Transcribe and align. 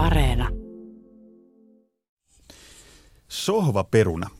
Areena. 0.00 0.48
Sohvaperuna. 3.28 4.30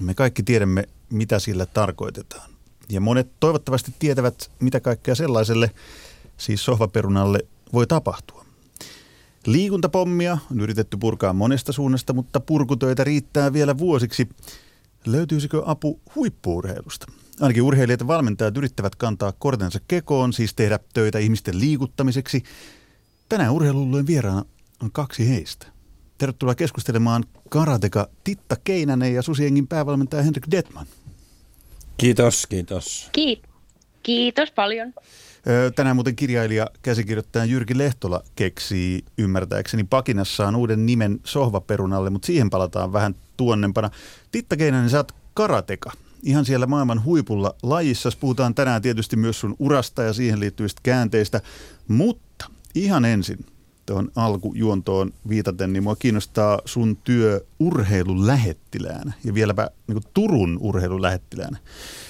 Me 0.00 0.14
kaikki 0.14 0.42
tiedämme, 0.42 0.84
mitä 1.10 1.38
sillä 1.38 1.66
tarkoitetaan. 1.66 2.50
Ja 2.88 3.00
monet 3.00 3.28
toivottavasti 3.40 3.94
tietävät, 3.98 4.50
mitä 4.60 4.80
kaikkea 4.80 5.14
sellaiselle, 5.14 5.70
siis 6.36 6.64
sohvaperunalle, 6.64 7.38
voi 7.72 7.86
tapahtua. 7.86 8.44
Liikuntapommia 9.46 10.38
on 10.50 10.60
yritetty 10.60 10.96
purkaa 10.96 11.32
monesta 11.32 11.72
suunnasta, 11.72 12.12
mutta 12.12 12.40
purkutöitä 12.40 13.04
riittää 13.04 13.52
vielä 13.52 13.78
vuosiksi. 13.78 14.28
Löytyisikö 15.06 15.62
apu 15.66 16.00
huippuurheilusta? 16.14 17.06
Ainakin 17.40 17.62
urheilijat 17.62 18.00
ja 18.00 18.06
valmentajat 18.06 18.56
yrittävät 18.56 18.94
kantaa 18.94 19.32
kortensa 19.32 19.80
kekoon, 19.88 20.32
siis 20.32 20.54
tehdä 20.54 20.78
töitä 20.94 21.18
ihmisten 21.18 21.60
liikuttamiseksi. 21.60 22.42
Tänään 23.28 23.52
urheilullujen 23.52 24.06
vieraana 24.06 24.44
on 24.82 24.92
kaksi 24.92 25.28
heistä. 25.28 25.66
Tervetuloa 26.18 26.54
keskustelemaan 26.54 27.24
karateka 27.48 28.08
Titta 28.24 28.56
Keinänen 28.64 29.14
ja 29.14 29.22
Susiengin 29.22 29.66
päävalmentaja 29.66 30.22
Henrik 30.22 30.46
Detman. 30.50 30.86
Kiitos, 31.96 32.46
kiitos. 32.46 33.10
Kiit- 33.18 33.48
kiitos 34.02 34.50
paljon. 34.50 34.92
Tänään 35.76 35.96
muuten 35.96 36.16
kirjailija, 36.16 36.66
käsikirjoittaja 36.82 37.44
Jyrki 37.44 37.78
Lehtola 37.78 38.22
keksii 38.36 39.04
ymmärtääkseni 39.18 39.84
pakinassaan 39.84 40.56
uuden 40.56 40.86
nimen 40.86 41.20
sohvaperunalle, 41.24 42.10
mutta 42.10 42.26
siihen 42.26 42.50
palataan 42.50 42.92
vähän 42.92 43.14
tuonnempana. 43.36 43.90
Titta 44.32 44.56
Keinänen, 44.56 44.90
sä 44.90 44.96
oot 44.96 45.12
karateka. 45.34 45.92
Ihan 46.22 46.44
siellä 46.44 46.66
maailman 46.66 47.04
huipulla 47.04 47.54
lajissa. 47.62 48.10
Puhutaan 48.20 48.54
tänään 48.54 48.82
tietysti 48.82 49.16
myös 49.16 49.40
sun 49.40 49.56
urasta 49.58 50.02
ja 50.02 50.12
siihen 50.12 50.40
liittyvistä 50.40 50.80
käänteistä, 50.82 51.40
mutta 51.88 52.50
ihan 52.74 53.04
ensin 53.04 53.46
tuohon 53.86 54.10
alkujuontoon 54.16 55.12
viitaten, 55.28 55.72
niin 55.72 55.82
mua 55.82 55.96
kiinnostaa 55.96 56.60
sun 56.64 56.96
työ 57.04 57.40
urheilun 57.60 58.26
lähettiläänä 58.26 59.12
ja 59.24 59.34
vieläpä 59.34 59.70
niin 59.86 60.00
Turun 60.14 60.58
urheilun 60.60 61.02
lähettiläänä. 61.02 61.58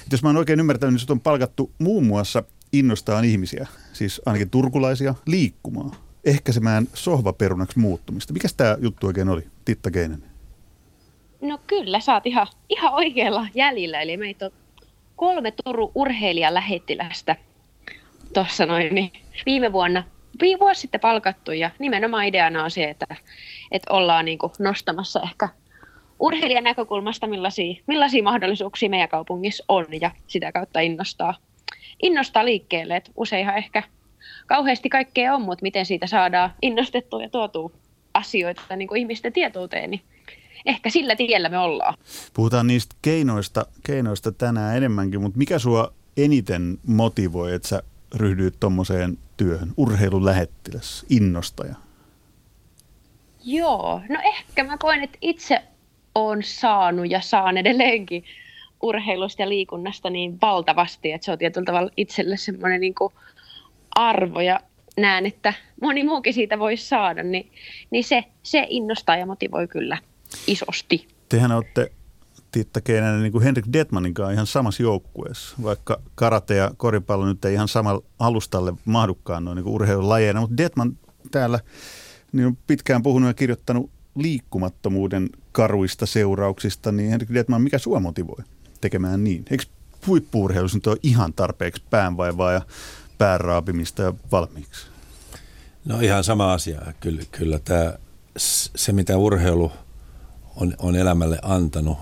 Et 0.05 0.11
jos 0.11 0.23
mä 0.23 0.29
oon 0.29 0.37
oikein 0.37 0.59
ymmärtänyt, 0.59 0.93
niin 0.93 0.99
sut 0.99 1.11
on 1.11 1.19
palkattu 1.19 1.71
muun 1.79 2.05
muassa 2.05 2.43
innostaa 2.73 3.21
ihmisiä, 3.21 3.67
siis 3.93 4.21
ainakin 4.25 4.49
turkulaisia, 4.49 5.15
liikkumaan, 5.25 5.91
ehkäisemään 6.25 6.87
sohvaperunaksi 6.93 7.79
muuttumista. 7.79 8.33
Mikäs 8.33 8.53
tämä 8.53 8.77
juttu 8.81 9.07
oikein 9.07 9.29
oli, 9.29 9.47
Titta 9.65 9.91
Keinen? 9.91 10.23
No 11.41 11.59
kyllä, 11.67 11.99
sä 11.99 12.13
oot 12.13 12.25
ihan, 12.25 12.47
ihan 12.69 12.93
oikealla 12.93 13.47
jäljellä. 13.55 14.01
Eli 14.01 14.17
meitä 14.17 14.45
on 14.45 14.51
kolme 15.15 15.53
Turun 15.65 15.91
urheilijalähettilästä 15.95 17.35
tuossa 18.33 18.65
noin, 18.65 18.95
niin 18.95 19.11
viime 19.45 19.73
vuonna 19.73 20.03
vuosi 20.59 20.81
sitten 20.81 21.01
palkattu 21.01 21.51
ja 21.51 21.71
nimenomaan 21.79 22.25
ideana 22.25 22.63
on 22.63 22.71
se, 22.71 22.83
että, 22.83 23.05
että 23.71 23.93
ollaan 23.93 24.25
niin 24.25 24.37
kuin 24.37 24.51
nostamassa 24.59 25.21
ehkä 25.23 25.49
urheilijan 26.19 26.63
näkökulmasta, 26.63 27.27
millaisia, 27.27 27.81
millaisia 27.87 28.23
mahdollisuuksia 28.23 28.89
meidän 28.89 29.09
kaupungissa 29.09 29.65
on 29.67 29.85
ja 30.01 30.11
sitä 30.27 30.51
kautta 30.51 30.79
innostaa, 30.79 31.33
innostaa 32.01 32.45
liikkeelle. 32.45 32.95
Et 32.95 33.11
useinhan 33.15 33.57
ehkä 33.57 33.83
kauheasti 34.47 34.89
kaikkea 34.89 35.35
on, 35.35 35.41
mutta 35.41 35.63
miten 35.63 35.85
siitä 35.85 36.07
saadaan 36.07 36.53
innostettua 36.61 37.21
ja 37.21 37.29
tuotua 37.29 37.71
asioita 38.13 38.75
niin 38.75 38.87
kuin 38.87 38.99
ihmisten 38.99 39.33
tietouteen, 39.33 39.91
niin 39.91 40.01
ehkä 40.65 40.89
sillä 40.89 41.15
tiellä 41.15 41.49
me 41.49 41.57
ollaan. 41.57 41.93
Puhutaan 42.33 42.67
niistä 42.67 42.95
keinoista, 43.01 43.65
keinoista 43.85 44.31
tänään 44.31 44.77
enemmänkin, 44.77 45.21
mutta 45.21 45.37
mikä 45.37 45.59
sua 45.59 45.93
eniten 46.17 46.77
motivoi, 46.87 47.53
että 47.53 47.67
sä 47.67 47.83
ryhdyit 48.15 48.59
tuommoiseen 48.59 49.17
työhön, 49.37 49.73
urheilulähettiläs, 49.77 51.05
innostaja? 51.09 51.75
Joo, 53.43 54.01
no 54.09 54.19
ehkä 54.23 54.63
mä 54.63 54.77
koen, 54.77 55.03
että 55.03 55.17
itse 55.21 55.63
on 56.15 56.43
saanut 56.43 57.11
ja 57.11 57.21
saan 57.21 57.57
edelleenkin 57.57 58.23
urheilusta 58.81 59.41
ja 59.41 59.49
liikunnasta 59.49 60.09
niin 60.09 60.41
valtavasti, 60.41 61.11
että 61.11 61.25
se 61.25 61.31
on 61.31 61.37
tietyllä 61.37 61.65
tavalla 61.65 61.91
itselle 61.97 62.37
semmoinen 62.37 62.81
niin 62.81 62.93
arvo 63.95 64.41
ja 64.41 64.59
näen, 64.97 65.25
että 65.25 65.53
moni 65.81 66.03
muukin 66.03 66.33
siitä 66.33 66.59
voisi 66.59 66.87
saada, 66.87 67.23
niin, 67.23 67.51
niin 67.91 68.03
se, 68.03 68.23
se 68.43 68.65
innostaa 68.69 69.17
ja 69.17 69.25
motivoi 69.25 69.67
kyllä 69.67 69.97
isosti. 70.47 71.07
Tehän 71.29 71.51
olette 71.51 71.91
Titta 72.57 72.81
Keinänen 72.81 73.21
niin 73.21 73.31
kuin 73.31 73.43
Henrik 73.43 73.65
Detmanin 73.73 74.13
kanssa 74.13 74.31
ihan 74.31 74.47
samassa 74.47 74.83
joukkueessa, 74.83 75.55
vaikka 75.63 76.01
karate 76.15 76.55
ja 76.55 76.71
koripallo 76.77 77.25
nyt 77.25 77.45
ei 77.45 77.53
ihan 77.53 77.67
samalla 77.67 78.03
alustalle 78.19 78.73
mahdukaan 78.85 79.45
noin 79.45 79.55
niin 79.55 79.67
urheilulajeina, 79.67 80.41
mutta 80.41 80.57
Detman 80.57 80.97
täällä 81.31 81.59
niin 82.31 82.47
on 82.47 82.57
pitkään 82.67 83.03
puhunut 83.03 83.27
ja 83.27 83.33
kirjoittanut 83.33 83.91
liikkumattomuuden 84.15 85.29
karuista 85.51 86.05
seurauksista, 86.05 86.91
niin 86.91 87.09
Henrik 87.09 87.33
Detman, 87.33 87.61
mikä 87.61 87.77
sua 87.77 87.99
motivoi 87.99 88.43
tekemään 88.81 89.23
niin? 89.23 89.45
Eikö 89.51 89.63
huippuurheilussa 90.07 90.77
nyt 90.77 90.87
ole 90.87 90.97
ihan 91.03 91.33
tarpeeksi 91.33 91.83
päänvaivaa 91.89 92.51
ja 92.51 92.61
pääraapimista 93.17 94.01
ja 94.01 94.13
valmiiksi? 94.31 94.87
No 95.85 95.99
ihan 95.99 96.23
sama 96.23 96.53
asia. 96.53 96.81
Kyllä, 96.99 97.21
kyllä 97.31 97.59
tämä, 97.59 97.93
se, 98.75 98.93
mitä 98.93 99.17
urheilu 99.17 99.71
on, 100.55 100.73
on 100.77 100.95
elämälle 100.95 101.39
antanut, 101.41 101.97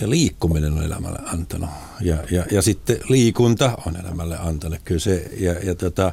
ja 0.00 0.10
liikkuminen 0.10 0.72
on 0.72 0.82
elämälle 0.82 1.18
antanut. 1.26 1.70
Ja, 2.00 2.16
ja, 2.30 2.46
ja 2.50 2.62
sitten 2.62 2.98
liikunta 3.08 3.78
on 3.86 3.96
elämälle 3.96 4.38
antanut. 4.38 4.78
Kyllä 4.84 5.00
se, 5.00 5.30
ja, 5.38 5.52
ja 5.52 5.74
tota, 5.74 6.12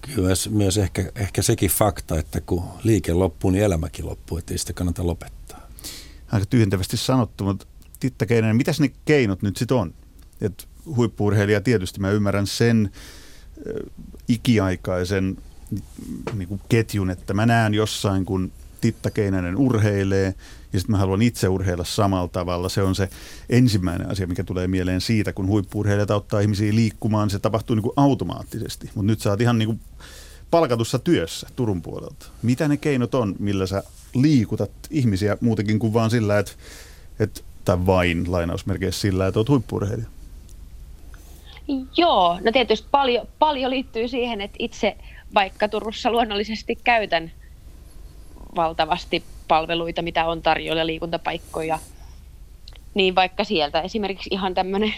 kyllä 0.00 0.26
myös, 0.26 0.50
myös 0.50 0.78
ehkä, 0.78 1.12
ehkä 1.16 1.42
sekin 1.42 1.70
fakta, 1.70 2.18
että 2.18 2.40
kun 2.40 2.62
liike 2.82 3.12
loppuu, 3.12 3.50
niin 3.50 3.64
elämäkin 3.64 4.06
loppuu, 4.06 4.38
että 4.38 4.54
ei 4.54 4.58
sitä 4.58 4.72
kannata 4.72 5.06
lopettaa. 5.06 5.68
Aika 6.32 6.46
tyhjentävästi 6.46 6.96
sanottu, 6.96 7.44
mutta 7.44 7.66
Titta 8.00 8.26
Keinen, 8.26 8.56
mitäs 8.56 8.80
ne 8.80 8.92
keinot 9.04 9.42
nyt 9.42 9.56
sitten 9.56 9.76
on? 9.76 9.94
Et 10.40 10.68
huippuurheilija 10.96 11.60
tietysti, 11.60 12.00
mä 12.00 12.10
ymmärrän 12.10 12.46
sen 12.46 12.90
ikiaikaisen 14.28 15.38
niin 16.34 16.48
kuin 16.48 16.60
ketjun, 16.68 17.10
että 17.10 17.34
mä 17.34 17.46
näen 17.46 17.74
jossain, 17.74 18.24
kun 18.24 18.52
Titta 18.82 19.10
Keinänen 19.10 19.56
urheilee, 19.56 20.34
ja 20.72 20.78
sitten 20.80 20.92
mä 20.92 20.98
haluan 20.98 21.22
itse 21.22 21.48
urheilla 21.48 21.84
samalla 21.84 22.28
tavalla. 22.28 22.68
Se 22.68 22.82
on 22.82 22.94
se 22.94 23.08
ensimmäinen 23.50 24.10
asia, 24.10 24.26
mikä 24.26 24.44
tulee 24.44 24.66
mieleen 24.66 25.00
siitä, 25.00 25.32
kun 25.32 25.46
huippuurheilijat 25.46 26.10
auttaa 26.10 26.40
ihmisiä 26.40 26.74
liikkumaan, 26.74 27.30
se 27.30 27.38
tapahtuu 27.38 27.76
niin 27.76 27.82
kuin 27.82 27.92
automaattisesti. 27.96 28.90
Mutta 28.94 29.06
nyt 29.06 29.20
sä 29.20 29.30
oot 29.30 29.40
ihan 29.40 29.58
niin 29.58 29.66
kuin 29.66 29.80
palkatussa 30.50 30.98
työssä 30.98 31.48
Turun 31.56 31.82
puolelta. 31.82 32.26
Mitä 32.42 32.68
ne 32.68 32.76
keinot 32.76 33.14
on, 33.14 33.34
millä 33.38 33.66
sä 33.66 33.82
liikutat 34.14 34.70
ihmisiä 34.90 35.36
muutenkin 35.40 35.78
kuin 35.78 35.92
vaan 35.92 36.10
sillä, 36.10 36.38
että, 36.38 36.52
että 37.20 37.40
tai 37.64 37.86
vain 37.86 38.32
lainausmerkeissä 38.32 39.00
sillä, 39.00 39.26
että 39.26 39.40
oot 39.40 39.48
huippuurheilija? 39.48 40.08
Joo, 41.96 42.40
no 42.44 42.52
tietysti 42.52 42.88
paljon, 42.90 43.26
paljon 43.38 43.70
liittyy 43.70 44.08
siihen, 44.08 44.40
että 44.40 44.56
itse 44.58 44.96
vaikka 45.34 45.68
Turussa 45.68 46.10
luonnollisesti 46.10 46.76
käytän 46.84 47.32
valtavasti 48.56 49.22
palveluita, 49.48 50.02
mitä 50.02 50.26
on 50.26 50.42
tarjolla, 50.42 50.86
liikuntapaikkoja, 50.86 51.78
niin 52.94 53.14
vaikka 53.14 53.44
sieltä 53.44 53.80
esimerkiksi 53.80 54.30
ihan 54.32 54.54
tämmöinen 54.54 54.94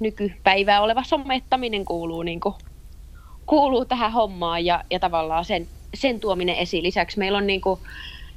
nykypäivää 0.00 0.82
oleva 0.82 1.02
somettaminen 1.02 1.84
kuuluu, 1.84 2.22
niin 2.22 2.40
kuin, 2.40 2.54
kuuluu 3.46 3.84
tähän 3.84 4.12
hommaan 4.12 4.64
ja, 4.64 4.84
ja 4.90 5.00
tavallaan 5.00 5.44
sen, 5.44 5.66
sen 5.94 6.20
tuominen 6.20 6.56
esiin. 6.56 6.84
Lisäksi 6.84 7.18
meillä 7.18 7.38
on 7.38 7.46
niin 7.46 7.60
kuin, 7.60 7.80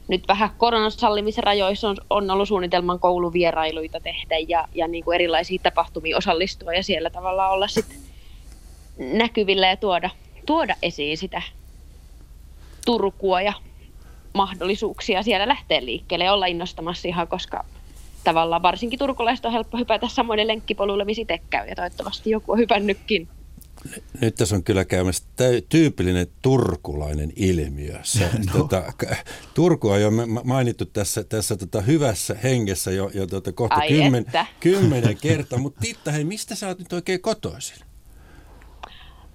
nyt 0.08 0.28
vähän 0.28 0.50
koronasallimisrajoissa 0.58 1.90
on, 1.90 1.98
on 2.10 2.32
ollut 2.32 2.48
suunnitelman 2.48 3.00
kouluvierailuita 3.00 4.00
tehdä 4.00 4.38
ja, 4.48 4.68
ja 4.76 4.88
niin 4.88 5.04
kuin 5.04 5.16
erilaisiin 5.16 5.62
tapahtumiin 5.64 6.18
osallistua 6.18 6.74
ja 6.74 6.84
siellä 6.84 7.10
tavallaan 7.10 7.52
olla 7.52 7.68
sitten 7.68 7.98
näkyvillä 8.98 9.68
ja 9.68 9.78
tuoda, 9.78 10.10
tuoda 10.46 10.76
esiin 10.82 11.18
sitä 11.18 11.42
Turkua 12.86 13.42
ja 13.42 13.54
mahdollisuuksia 14.34 15.24
siellä 15.24 15.48
lähteä 15.48 15.86
liikkeelle 15.86 16.26
ja 16.26 16.34
olla 16.34 16.46
innostamassa 16.46 17.08
ihan, 17.08 17.28
koska 17.28 17.66
tavallaan 18.24 18.62
varsinkin 18.62 19.00
turkulaiset 19.00 19.46
on 19.46 19.52
helppo 19.52 19.78
hypätä 19.78 20.08
samoille 20.08 20.48
lenkkipoluille, 20.48 21.06
missä 21.06 21.22
itse 21.22 21.40
käy 21.50 21.68
ja 21.68 21.76
toivottavasti 21.76 22.30
joku 22.30 22.52
on 22.52 22.58
hypännytkin. 22.58 23.28
Nyt 24.22 24.36
tässä 24.36 24.56
on 24.56 24.64
kyllä 24.64 24.86
käymässä 24.86 25.24
tyypillinen 25.70 26.28
turkulainen 26.42 27.34
ilmiö. 27.36 28.00
Se, 28.04 28.30
no. 28.54 28.54
tota, 28.54 28.94
Turku 29.54 29.90
on 29.90 30.02
jo 30.02 30.12
mainittu 30.44 30.86
tässä, 30.86 31.24
tässä 31.24 31.56
tota 31.56 31.82
hyvässä 31.82 32.36
hengessä 32.44 32.92
jo, 32.92 33.12
jo 33.14 33.28
tota 33.28 33.52
kohta 33.52 33.76
Ai 33.76 33.88
kymmen, 33.88 34.26
kymmenen 34.60 35.18
kertaa. 35.18 35.60
Mutta 35.60 35.82
Titta, 35.82 36.12
hei, 36.12 36.24
mistä 36.24 36.56
sä 36.56 36.68
oot 36.68 36.80
nyt 36.80 36.94
oikein 36.94 37.22
kotoisin? 37.22 37.78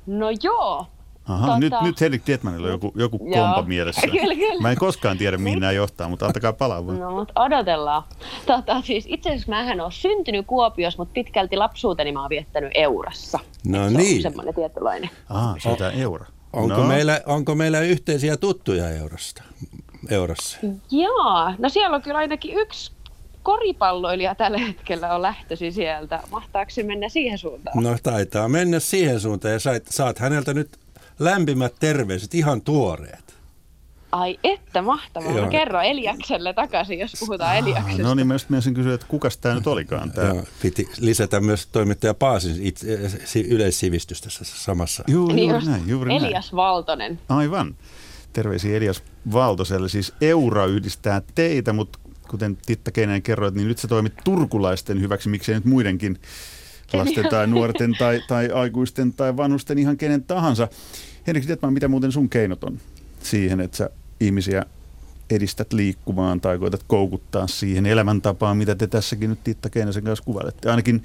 No 0.07 0.27
joo, 0.43 0.87
Aha, 1.29 1.47
tota... 1.47 1.59
nyt, 1.59 1.73
nyt 1.83 2.01
Henrik 2.01 2.23
Tietmanilla 2.23 2.67
on 2.67 2.73
joku, 2.73 2.93
joku 2.97 3.19
kompa 3.19 3.63
mielessä. 3.67 4.07
kyllä, 4.07 4.35
kyllä. 4.35 4.63
Mä 4.63 4.71
en 4.71 4.77
koskaan 4.77 5.19
tiedä, 5.19 5.37
mihin 5.37 5.61
nämä 5.61 5.73
johtaa, 5.73 6.09
mutta 6.09 6.27
antakaa 6.27 6.53
palaa 6.53 6.87
vaan. 6.87 7.01
No, 7.01 7.11
mutta 7.11 7.33
odotellaan. 7.37 8.03
Tota, 8.47 8.83
siis 8.83 9.05
itse 9.09 9.29
asiassa 9.29 9.53
mähän 9.53 9.81
olen 9.81 9.93
syntynyt 9.93 10.47
Kuopiossa, 10.47 10.99
mutta 10.99 11.13
pitkälti 11.13 11.57
lapsuuteni 11.57 12.13
mä 12.13 12.21
oon 12.21 12.31
viettänyt 12.31 12.71
Eurassa. 12.75 13.39
No 13.67 13.89
niin. 13.89 14.23
Se 14.23 14.29
on 14.29 14.33
semmoinen 14.33 14.55
tietynlainen. 14.55 15.11
Ah, 15.29 15.55
se 15.59 15.69
on 15.69 15.77
tämä 15.77 15.91
Euro. 15.91 16.25
Onko, 16.53 16.77
no. 16.77 16.85
meillä, 16.85 17.21
onko 17.27 17.55
meillä 17.55 17.81
yhteisiä 17.81 18.37
tuttuja 18.37 18.91
Eurosta? 18.91 19.43
Eurassa? 20.11 20.59
Jaa, 20.91 21.55
no 21.59 21.69
siellä 21.69 21.97
on 21.97 22.03
kyllä 22.03 22.19
ainakin 22.19 22.55
yksi 22.55 22.93
koripalloilija 23.43 24.35
tällä 24.35 24.59
hetkellä 24.59 25.15
on 25.15 25.23
lähtösi 25.23 25.73
sieltä. 25.73 26.21
Mahtaako 26.31 26.71
se 26.71 26.83
mennä 26.83 27.09
siihen 27.09 27.39
suuntaan? 27.39 27.83
No 27.85 27.97
taitaa 28.03 28.49
mennä 28.49 28.81
siihen 28.81 29.21
suuntaan 29.21 29.53
ja 29.53 29.61
sait, 29.61 29.87
saat 29.87 30.19
häneltä 30.19 30.55
nyt 30.55 30.69
lämpimät 31.19 31.75
terveiset, 31.81 32.35
ihan 32.35 32.63
tuoreet. 32.63 33.37
Ai 34.13 34.39
että 34.45 34.83
mahtavaa. 34.83 35.33
No 35.33 35.49
kerro 35.49 35.81
Eliakselle 35.81 36.55
takaisin, 36.55 36.99
jos 36.99 37.13
puhutaan 37.21 37.57
Eliaksesta. 37.57 38.03
No 38.03 38.15
niin, 38.15 38.27
mä 38.27 38.35
just 38.35 38.49
kysyä, 38.75 38.95
että 38.95 39.07
kuka 39.07 39.29
tämä 39.41 39.55
nyt 39.55 39.67
olikaan. 39.67 40.13
Tää? 40.13 40.29
Joo, 40.29 40.45
piti 40.63 40.89
lisätä 41.01 41.41
myös 41.41 41.67
toimittaja 41.67 42.15
Paasin 42.15 42.63
itse, 42.63 42.87
yleissivistystä 43.49 44.29
tässä 44.29 44.45
samassa. 44.45 45.05
Juuri, 45.07 45.35
niin 45.35 45.51
juuri 45.51 45.67
näin, 45.67 45.89
juuri 45.89 46.17
Elias 46.17 46.45
näin. 46.53 46.57
Valtonen. 46.57 47.21
Aivan. 47.29 47.77
Terveisiä 48.33 48.77
Elias 48.77 49.03
Valtoselle. 49.33 49.89
Siis 49.89 50.13
Eura 50.21 50.67
yhdistää 50.67 51.23
teitä, 51.35 51.73
mutta 51.73 51.99
kuten 52.29 52.59
Titta 52.67 52.91
Keinen 52.91 53.23
kerroit, 53.23 53.55
niin 53.55 53.69
nyt 53.69 53.79
sä 53.79 53.89
toimit 53.89 54.15
turkulaisten 54.25 55.01
hyväksi, 55.01 55.29
miksei 55.29 55.55
nyt 55.55 55.65
muidenkin 55.65 56.19
lasten 56.93 57.29
tai 57.29 57.47
nuorten 57.47 57.97
tai, 57.99 58.23
tai 58.29 58.51
aikuisten 58.51 59.13
tai 59.13 59.37
vanhusten, 59.37 59.79
ihan 59.79 59.97
kenen 59.97 60.25
tahansa. 60.25 60.69
Henrik 61.27 61.49
Detman, 61.49 61.73
mitä 61.73 61.89
muuten 61.89 62.13
sun 62.13 62.29
keinot 62.29 62.65
on 62.65 62.79
siihen, 63.23 63.61
että 63.61 63.77
sä 63.77 63.91
ihmisiä 64.21 64.65
edistät 65.31 65.73
liikkumaan 65.73 66.41
tai 66.41 66.59
koetat 66.59 66.83
koukuttaa 66.87 67.47
siihen 67.47 67.87
elämäntapaan, 67.87 68.57
mitä 68.57 68.75
te 68.75 68.87
tässäkin 68.87 69.31
nyt 69.31 69.45
Titta 69.45 69.71
Keinäsen 69.71 70.05
kanssa 70.05 70.25
kuvailette. 70.25 70.71
Ainakin 70.71 71.03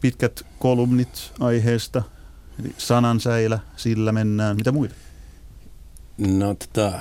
pitkät 0.00 0.46
kolumnit 0.58 1.32
aiheesta, 1.40 2.02
eli 2.60 2.74
sanansäilä, 2.78 3.58
sillä 3.76 4.12
mennään. 4.12 4.56
Mitä 4.56 4.72
muita? 4.72 4.94
No 6.18 6.54
tota, 6.54 6.92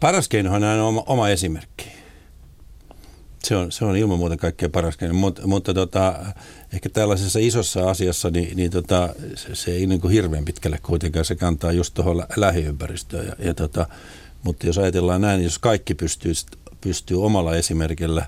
paras 0.00 0.28
keinohan 0.28 0.64
on 0.64 0.80
oma, 0.80 1.02
oma 1.06 1.28
esimerkki. 1.28 1.91
Se 3.44 3.56
on, 3.56 3.72
se 3.72 3.84
on 3.84 3.96
ilman 3.96 4.18
muuta 4.18 4.36
kaikkein 4.36 4.72
paras 4.72 4.96
keino, 4.96 5.14
Mut, 5.14 5.40
mutta 5.44 5.74
tota, 5.74 6.14
ehkä 6.72 6.88
tällaisessa 6.88 7.38
isossa 7.38 7.90
asiassa 7.90 8.30
niin, 8.30 8.56
niin 8.56 8.70
tota, 8.70 9.14
se, 9.34 9.54
se 9.54 9.70
ei 9.70 9.86
niin 9.86 10.00
kuin 10.00 10.12
hirveän 10.12 10.44
pitkälle 10.44 10.78
kuitenkaan, 10.82 11.24
se 11.24 11.34
kantaa 11.34 11.72
just 11.72 11.94
tuohon 11.94 12.26
lähiympäristöön. 12.36 13.26
Ja, 13.26 13.34
ja 13.38 13.54
tota, 13.54 13.86
mutta 14.42 14.66
jos 14.66 14.78
ajatellaan 14.78 15.20
näin, 15.20 15.38
niin 15.38 15.44
jos 15.44 15.58
kaikki 15.58 15.94
pystyy, 15.94 16.32
pystyy 16.80 17.24
omalla 17.24 17.56
esimerkillä 17.56 18.26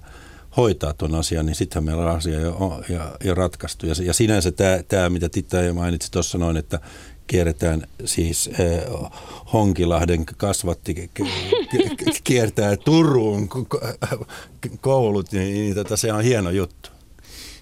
hoitaa 0.57 0.95
tuon 0.95 1.15
asian, 1.15 1.47
niin 1.47 1.57
sittenhän 1.57 1.85
meillä 1.85 2.03
on 2.03 2.17
asia 2.17 2.41
jo, 2.41 2.83
jo, 2.89 3.17
jo 3.25 3.35
ratkaistu. 3.35 3.87
Ja, 3.87 3.95
ja 4.03 4.15
sinänsä 4.15 4.53
tämä 4.89 5.09
mitä 5.09 5.29
Titta 5.29 5.61
jo 5.61 5.75
mainitsi 5.75 6.11
tuossa 6.11 6.39
noin, 6.39 6.57
että 6.57 6.81
kierretään 7.27 7.83
siis 8.05 8.51
äh, 8.61 9.11
Honkilahden 9.53 10.27
kasvatti 10.27 11.11
kiertää 12.25 12.77
Turun 12.77 13.49
koulut, 14.81 15.33
niin, 15.33 15.55
niin 15.55 15.75
tota, 15.75 15.97
se 15.97 16.13
on 16.13 16.23
hieno 16.25 16.51
juttu. 16.51 16.95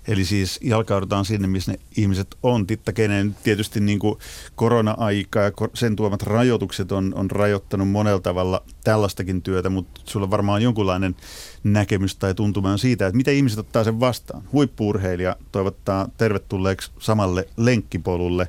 Eli 0.09 0.25
siis 0.25 0.59
jalkaudutaan 0.63 1.25
sinne, 1.25 1.49
missä 1.49 1.73
ne 1.73 1.79
ihmiset 1.97 2.37
on. 2.43 2.67
Titta 2.67 2.93
kenen 2.93 3.37
tietysti 3.43 3.81
niin 3.81 3.99
kuin 3.99 4.19
korona-aika 4.55 5.41
ja 5.41 5.53
sen 5.75 5.97
tuomat 5.97 6.23
rajoitukset 6.23 6.93
on, 6.93 7.13
on 7.15 7.31
rajoittanut 7.31 7.91
monella 7.91 8.21
tavalla 8.21 8.63
tällaistakin 8.85 9.43
työtä, 9.43 9.71
mutta 9.71 10.01
sulla 10.05 10.31
varmaan 10.31 10.57
on 10.57 10.63
jonkunlainen 10.63 11.17
näkemys 11.65 12.17
tai 12.17 12.35
tuntuma 12.35 12.77
siitä, 12.77 13.07
että 13.07 13.17
miten 13.17 13.35
ihmiset 13.35 13.59
ottaa 13.59 13.85
sen 13.85 14.01
vastaan. 14.01 14.43
Huippuurheilija 14.53 15.37
toivottaa 15.53 16.09
tervetulleeksi 16.17 16.91
samalle 16.99 17.49
lenkkipolulle. 17.57 18.49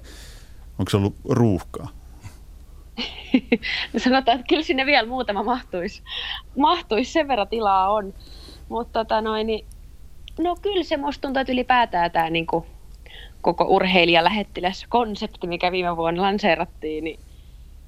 Onko 0.80 0.90
se 0.90 0.98
ollut 0.98 1.16
ruuhkaa? 1.30 1.88
Sanotaan, 3.98 4.38
että 4.40 4.48
kyllä 4.50 4.64
sinne 4.64 4.86
vielä 4.86 5.08
muutama 5.08 5.44
mahtuisi. 5.44 6.04
Mahtuisi, 6.58 7.12
sen 7.12 7.28
verran 7.28 7.48
tilaa 7.48 7.94
on. 7.94 8.14
Mutta 8.70 9.00
tota 9.00 9.22
noin, 9.22 9.48
niin 9.48 9.66
No 10.40 10.56
kyllä 10.62 10.84
se 10.84 10.98
musta 10.98 11.22
tuntuu, 11.22 11.42
että 11.42 11.54
ylipäätään 11.54 12.12
tämä 12.12 12.30
niin 12.30 12.48
kuin, 12.48 12.66
koko 13.42 13.66
urheilijalähettiläs-konsepti, 13.70 15.48
mikä 15.48 15.72
viime 15.72 15.98
vuonna 15.98 16.22
lanseerattiin, 16.22 17.04
niin, 17.04 17.20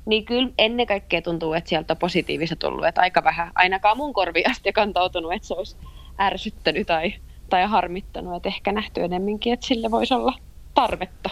niin 0.06 0.26
kyllä 0.26 0.50
ennen 0.58 0.86
kaikkea 0.86 1.22
tuntuu, 1.22 1.54
että 1.54 1.70
sieltä 1.70 1.94
on 1.94 1.98
positiivista 1.98 2.56
tullut. 2.56 2.86
Että 2.86 3.02
aika 3.02 3.24
vähän, 3.24 3.52
ainakaan 3.56 3.98
mun 3.98 4.14
korvi 4.14 4.44
asti 4.44 4.74
kantautunut, 4.74 5.34
että 5.34 5.48
se 5.48 5.54
olisi 5.54 5.78
ärsyttänyt 6.20 6.88
tai, 6.88 7.14
tai 7.50 7.64
harmittanut. 7.64 8.36
Että 8.36 8.50
ehkä 8.50 8.72
nähty 8.72 9.04
enemmänkin, 9.04 9.54
että 9.54 9.68
sille 9.68 9.92
voisi 9.92 10.14
olla 10.14 10.34
tarvetta. 10.74 11.30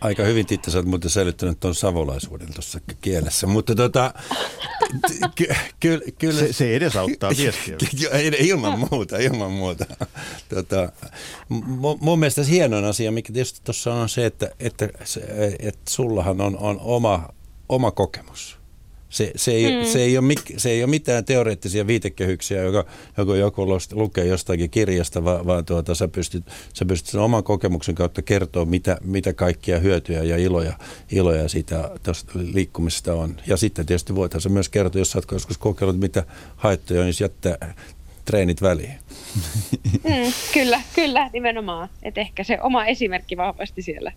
Aika 0.00 0.22
hyvin 0.24 0.46
Titta, 0.46 0.70
sä 0.70 0.78
oot 0.78 0.86
muuten 0.86 1.10
säilyttänyt 1.10 1.60
tuon 1.60 1.74
savolaisuuden 1.74 2.52
tuossa 2.52 2.80
kielessä, 3.00 3.46
mutta 3.46 3.74
tota, 3.74 4.14
ky, 5.34 5.46
ky, 5.80 6.00
kyllä... 6.18 6.40
Se, 6.40 6.52
se 6.52 6.76
edesauttaa 6.76 7.30
viestiä. 7.38 7.76
ilman 8.38 8.78
muuta, 8.90 9.18
ilman 9.18 9.50
muuta. 9.50 9.84
Tota, 10.48 10.92
mun 12.00 12.18
mielestä 12.18 12.44
hienoin 12.44 12.84
asia, 12.84 13.12
mikä 13.12 13.32
tietysti 13.32 13.60
tuossa 13.64 13.94
on 13.94 14.08
se, 14.08 14.26
että, 14.26 14.50
että, 14.60 14.88
että 15.58 15.90
sullahan 15.90 16.40
on, 16.40 16.58
on 16.58 16.80
oma, 16.80 17.28
oma 17.68 17.90
kokemus 17.90 18.61
se, 19.12 19.32
se, 19.36 19.52
ei, 19.52 19.82
mm. 19.82 19.86
se, 19.86 20.02
ei 20.02 20.18
ole, 20.18 20.34
se 20.56 20.70
ei 20.70 20.82
ole 20.82 20.90
mitään 20.90 21.24
teoreettisia 21.24 21.86
viitekehyksiä, 21.86 22.62
joka, 22.62 22.84
joka 23.16 23.36
joku 23.36 23.66
lukee 23.92 24.24
jostakin 24.26 24.70
kirjasta, 24.70 25.24
vaan, 25.24 25.46
vaan 25.46 25.64
tuota, 25.64 25.94
sä, 25.94 26.08
pystyt, 26.08 26.44
sä 26.74 26.84
pystyt 26.84 27.10
sen 27.10 27.20
oman 27.20 27.44
kokemuksen 27.44 27.94
kautta 27.94 28.22
kertoa, 28.22 28.64
mitä, 28.64 28.98
mitä 29.04 29.32
kaikkia 29.32 29.78
hyötyjä 29.78 30.22
ja 30.22 30.36
iloja, 30.36 30.72
iloja 31.10 31.48
siitä 31.48 31.90
liikkumisesta 32.34 33.14
on. 33.14 33.36
Ja 33.46 33.56
sitten 33.56 33.86
tietysti 33.86 34.14
voithan 34.14 34.40
se 34.40 34.48
myös 34.48 34.68
kertoa, 34.68 35.00
jos 35.00 35.10
sä 35.10 35.18
oot 35.18 35.32
joskus 35.32 35.58
kokeillut, 35.58 36.00
mitä 36.00 36.24
haittoja, 36.56 37.02
niin 37.02 37.14
jättää 37.20 37.74
treenit 38.24 38.62
väliin. 38.62 38.94
Mm, 40.04 40.32
kyllä, 40.52 40.80
kyllä, 40.94 41.30
nimenomaan. 41.32 41.88
Et 42.02 42.18
ehkä 42.18 42.44
se 42.44 42.58
oma 42.62 42.86
esimerkki 42.86 43.36
vahvasti 43.36 43.82
siellä, 43.82 44.12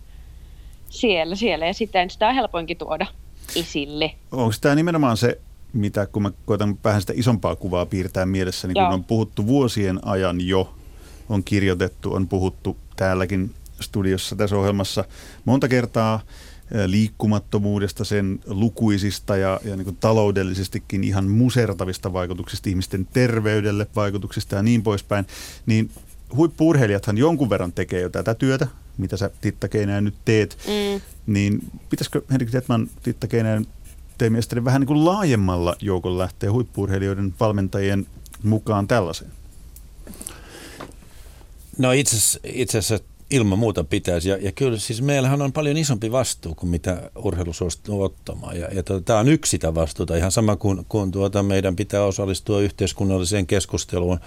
siellä, 0.89 1.35
siellä 1.35 1.65
ja 1.65 1.73
sitten 1.73 2.09
sitä 2.09 2.27
on 2.27 2.35
helpoinkin 2.35 2.77
tuoda 2.77 3.05
esille. 3.55 4.15
Onko 4.31 4.55
tämä 4.61 4.75
nimenomaan 4.75 5.17
se, 5.17 5.39
mitä 5.73 6.05
kun 6.05 6.21
mä 6.21 6.31
koitan 6.45 6.77
vähän 6.83 7.01
sitä 7.01 7.13
isompaa 7.15 7.55
kuvaa 7.55 7.85
piirtää 7.85 8.25
mielessä, 8.25 8.67
niin 8.67 8.73
kun 8.73 8.93
on 8.93 9.03
puhuttu 9.03 9.47
vuosien 9.47 9.99
ajan 10.07 10.47
jo, 10.47 10.73
on 11.29 11.43
kirjoitettu, 11.43 12.13
on 12.13 12.27
puhuttu 12.27 12.77
täälläkin 12.95 13.53
studiossa 13.81 14.35
tässä 14.35 14.57
ohjelmassa 14.57 15.05
monta 15.45 15.67
kertaa 15.67 16.19
liikkumattomuudesta, 16.85 18.03
sen 18.03 18.39
lukuisista 18.47 19.37
ja, 19.37 19.59
ja 19.63 19.75
niin 19.75 19.97
taloudellisestikin 19.99 21.03
ihan 21.03 21.27
musertavista 21.27 22.13
vaikutuksista 22.13 22.69
ihmisten 22.69 23.07
terveydelle, 23.13 23.87
vaikutuksista 23.95 24.55
ja 24.55 24.63
niin 24.63 24.83
poispäin, 24.83 25.25
niin 25.65 25.91
huippuurheilijathan 26.35 27.17
jonkun 27.17 27.49
verran 27.49 27.73
tekee 27.73 28.01
jo 28.01 28.09
tätä 28.09 28.33
työtä, 28.33 28.67
mitä 28.97 29.17
sä 29.17 29.29
Titta 29.41 29.67
Keinään 29.67 30.03
nyt 30.03 30.15
teet, 30.25 30.57
mm. 30.67 31.01
niin 31.27 31.59
pitäisikö 31.89 32.21
Henrik 32.31 32.51
Detman 32.51 32.89
Titta 33.03 33.27
Keinään 33.27 33.65
teidän 34.17 34.31
mielestäni 34.31 34.65
vähän 34.65 34.81
niin 34.81 34.87
kuin 34.87 35.05
laajemmalla 35.05 35.75
joukolla 35.81 36.17
lähteä 36.17 36.51
huippuurheilijoiden 36.51 37.33
valmentajien 37.39 38.07
mukaan 38.43 38.87
tällaiseen? 38.87 39.31
No 41.77 41.91
itse, 41.91 42.39
itse 42.43 42.77
asiassa 42.77 43.05
ilman 43.31 43.59
muuta 43.59 43.83
pitäisi. 43.83 44.29
Ja, 44.29 44.37
ja 44.37 44.51
kyllä 44.51 44.77
siis 44.77 45.01
meillähän 45.01 45.41
on 45.41 45.53
paljon 45.53 45.77
isompi 45.77 46.11
vastuu 46.11 46.55
kuin 46.55 46.69
mitä 46.69 47.11
urheilu 47.15 47.53
suostuu 47.53 48.03
ottamaan. 48.03 48.59
Ja, 48.59 48.67
ja 48.73 48.83
tuota, 48.83 49.05
tämä 49.05 49.19
on 49.19 49.29
yksi 49.29 49.49
sitä 49.49 49.75
vastuuta, 49.75 50.15
ihan 50.15 50.31
sama 50.31 50.55
kuin, 50.55 50.85
kuin 50.89 51.11
tuota, 51.11 51.43
meidän 51.43 51.75
pitää 51.75 52.03
osallistua 52.03 52.61
yhteiskunnalliseen 52.61 53.47
keskusteluun 53.47 54.19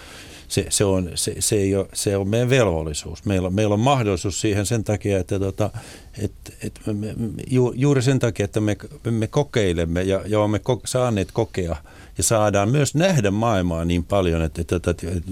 se, 0.48 0.66
se, 0.68 0.84
on, 0.84 1.10
se, 1.14 1.34
se, 1.38 1.56
ei 1.56 1.76
ole, 1.76 1.88
se 1.92 2.16
on 2.16 2.28
meidän 2.28 2.50
velvollisuus. 2.50 3.24
Meillä 3.24 3.46
on, 3.46 3.54
meillä 3.54 3.72
on 3.72 3.80
mahdollisuus 3.80 4.40
siihen 4.40 4.66
sen 4.66 4.84
takia, 4.84 5.18
että 5.18 5.38
tota, 5.38 5.70
et, 6.18 6.32
et 6.62 6.80
me, 6.86 6.92
me, 6.92 7.14
ju, 7.50 7.72
juuri 7.76 8.02
sen 8.02 8.18
takia, 8.18 8.44
että 8.44 8.60
me, 8.60 8.76
me 9.10 9.26
kokeilemme 9.26 10.02
ja, 10.02 10.20
ja 10.26 10.40
olemme 10.40 10.58
ko, 10.58 10.80
saaneet 10.84 11.32
kokea 11.32 11.76
ja 12.18 12.24
saadaan 12.24 12.68
myös 12.68 12.94
nähdä 12.94 13.30
maailmaa 13.30 13.84
niin 13.84 14.04
paljon, 14.04 14.42
että, 14.42 14.60
että, 14.60 14.76
että, 14.76 14.90
että 14.90 15.30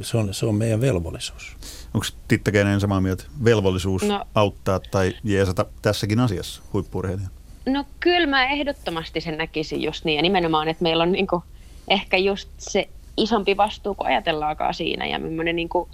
se, 0.00 0.16
on, 0.16 0.34
se 0.34 0.46
on 0.46 0.54
meidän 0.54 0.80
velvollisuus. 0.80 1.56
Onko 1.94 2.06
Titta 2.28 2.52
Keinen 2.52 2.80
samaa 2.80 3.00
mieltä? 3.00 3.24
Velvollisuus 3.44 4.02
no. 4.02 4.24
auttaa 4.34 4.80
tai 4.80 5.14
jeesata 5.24 5.66
tässäkin 5.82 6.20
asiassa 6.20 6.62
huippurheilijan? 6.72 7.30
No 7.66 7.84
kyllä 8.00 8.26
mä 8.26 8.44
ehdottomasti 8.44 9.20
sen 9.20 9.38
näkisin 9.38 9.82
just 9.82 10.04
niin 10.04 10.16
ja 10.16 10.22
nimenomaan, 10.22 10.68
että 10.68 10.82
meillä 10.82 11.02
on 11.02 11.12
niinku 11.12 11.42
ehkä 11.88 12.16
just 12.16 12.48
se 12.58 12.88
isompi 13.22 13.56
vastuu 13.56 13.94
kuin 13.94 14.06
ajatellaakaan 14.06 14.74
siinä 14.74 15.06
ja 15.06 15.18
millainen 15.18 15.56
niin 15.56 15.68
kuin 15.68 15.90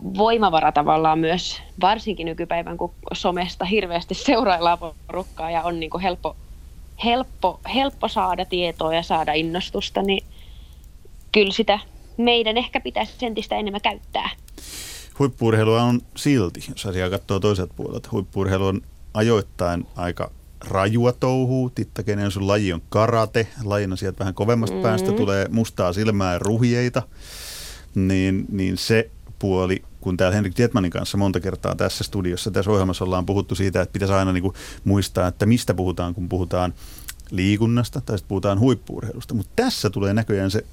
voimavara 0.00 0.72
tavallaan 0.72 1.18
myös, 1.18 1.62
varsinkin 1.80 2.24
nykypäivän, 2.24 2.76
kun 2.76 2.94
somesta 3.12 3.64
hirveästi 3.64 4.14
seuraillaan 4.14 4.78
porukkaa 4.78 5.50
ja 5.50 5.62
on 5.62 5.80
niin 5.80 5.90
kuin 5.90 6.02
helppo, 6.02 6.36
helppo, 7.04 7.60
helppo 7.74 8.08
saada 8.08 8.44
tietoa 8.44 8.94
ja 8.94 9.02
saada 9.02 9.32
innostusta, 9.32 10.02
niin 10.02 10.24
kyllä 11.32 11.52
sitä 11.52 11.78
meidän 12.16 12.56
ehkä 12.56 12.80
pitäisi 12.80 13.26
entistä 13.26 13.56
enemmän 13.56 13.80
käyttää. 13.80 14.30
Huippuurheilua 15.18 15.82
on 15.82 16.00
silti, 16.16 16.60
jos 16.68 16.86
asiaa 16.86 17.10
katsoo 17.10 17.40
toiselta 17.40 17.74
puolelta. 17.76 18.08
Huippuurheilu 18.12 18.66
on 18.66 18.80
ajoittain 19.14 19.86
aika 19.96 20.30
rajua 20.64 21.12
touhuu. 21.12 21.70
Tittakeinen 21.70 22.30
sun 22.30 22.46
laji 22.48 22.72
on 22.72 22.82
karate. 22.88 23.46
Lajina 23.64 23.96
sieltä 23.96 24.18
vähän 24.18 24.34
kovemmasta 24.34 24.76
mm. 24.76 24.82
päästä 24.82 25.12
tulee 25.12 25.48
mustaa 25.50 25.92
silmää 25.92 26.32
ja 26.32 26.38
ruhjeita. 26.38 27.02
Niin, 27.94 28.46
niin 28.48 28.76
se 28.76 29.10
puoli, 29.38 29.82
kun 30.00 30.16
täällä 30.16 30.34
Henrik 30.34 30.54
Tietmanin 30.54 30.90
kanssa 30.90 31.18
monta 31.18 31.40
kertaa 31.40 31.74
tässä 31.74 32.04
studiossa, 32.04 32.50
tässä 32.50 32.70
ohjelmassa 32.70 33.04
ollaan 33.04 33.26
puhuttu 33.26 33.54
siitä, 33.54 33.82
että 33.82 33.92
pitäisi 33.92 34.14
aina 34.14 34.32
niin 34.32 34.42
kuin 34.42 34.54
muistaa, 34.84 35.28
että 35.28 35.46
mistä 35.46 35.74
puhutaan, 35.74 36.14
kun 36.14 36.28
puhutaan 36.28 36.74
liikunnasta 37.30 38.00
tai 38.00 38.18
sitten 38.18 38.28
puhutaan 38.28 38.60
huippuurheilusta. 38.60 39.34
Mutta 39.34 39.52
tässä 39.56 39.90
tulee 39.90 40.14
näköjään 40.14 40.50
se 40.50 40.64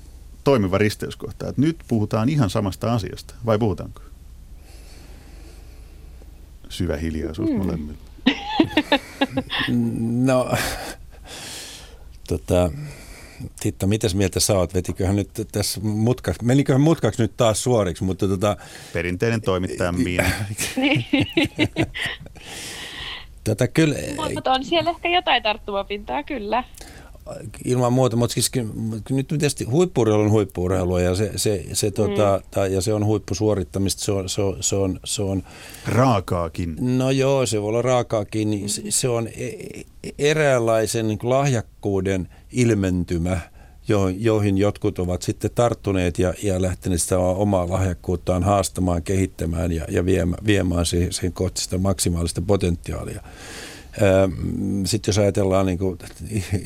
toimiva 0.43 0.77
risteyskohta, 0.77 1.49
että 1.49 1.61
nyt 1.61 1.77
puhutaan 1.87 2.29
ihan 2.29 2.49
samasta 2.49 2.93
asiasta, 2.93 3.33
vai 3.45 3.59
puhutaanko? 3.59 4.01
Syvä 6.69 6.97
hiljaisuus 6.97 7.49
mm. 7.49 7.57
molemmille. 7.57 8.10
no, 10.25 10.51
tota, 12.27 12.71
Titta, 13.59 13.87
mitäs 13.87 14.15
mieltä 14.15 14.39
sä 14.39 14.57
oot? 14.57 14.73
Vetiköhän 14.73 15.15
nyt 15.15 15.29
tässä 15.51 15.79
mutkaksi, 15.83 16.45
meniköhän 16.45 16.81
mutkaksi 16.81 17.21
nyt 17.21 17.37
taas 17.37 17.63
suoriksi, 17.63 18.03
mutta 18.03 18.27
tota... 18.27 18.57
Perinteinen 18.93 19.41
toimittaja 19.41 19.91
Miina. 19.91 20.23
Tätä 23.43 23.67
kyllä... 23.67 23.95
Mutta 24.33 24.51
on 24.51 24.65
siellä 24.65 24.89
ehkä 24.89 25.09
jotain 25.09 25.43
tarttumapintaa, 25.43 26.23
kyllä 26.23 26.63
ilman 27.65 27.93
muuta, 27.93 28.15
mutta 28.15 28.33
siis 28.33 28.51
nyt 29.09 29.27
tietysti 29.27 29.63
huippuurheilu 29.63 30.23
on 30.23 30.31
huippuurheilua 30.31 31.01
ja 31.01 31.15
se, 31.15 31.31
se, 31.35 31.65
se, 31.73 31.87
mm. 31.87 31.93
tota, 31.93 32.41
tai, 32.51 32.73
ja 32.73 32.81
se 32.81 32.93
on 32.93 33.05
huippusuorittamista, 33.05 34.03
se 34.03 34.11
on, 34.11 34.29
se, 34.29 34.41
on, 34.41 34.57
se, 34.59 34.75
on, 34.75 34.99
se 35.05 35.21
on... 35.21 35.43
Raakaakin. 35.87 36.75
No 36.97 37.11
joo, 37.11 37.45
se 37.45 37.61
voi 37.61 37.69
olla 37.69 37.81
raakaakin, 37.81 38.49
niin 38.49 38.69
se, 38.69 38.81
se 38.89 39.09
on 39.09 39.27
e, 39.27 39.45
e, 39.45 39.83
eräänlaisen 40.19 41.07
niin 41.07 41.19
lahjakkuuden 41.23 42.27
ilmentymä, 42.51 43.39
joihin 44.17 44.57
jotkut 44.57 44.99
ovat 44.99 45.21
sitten 45.21 45.51
tarttuneet 45.55 46.19
ja, 46.19 46.33
ja 46.43 46.61
lähteneet 46.61 47.01
sitä 47.01 47.19
omaa 47.19 47.69
lahjakkuuttaan 47.69 48.43
haastamaan, 48.43 49.03
kehittämään 49.03 49.71
ja, 49.71 49.85
ja 49.89 50.05
viemään, 50.05 50.45
viemään 50.45 50.85
siihen, 50.85 51.13
siihen 51.13 51.33
kohti 51.33 51.61
sitä 51.61 51.77
maksimaalista 51.77 52.41
potentiaalia. 52.41 53.23
Sitten 54.85 55.09
jos 55.09 55.17
ajatellaan 55.17 55.65
niin 55.65 55.77
kuin, 55.77 55.99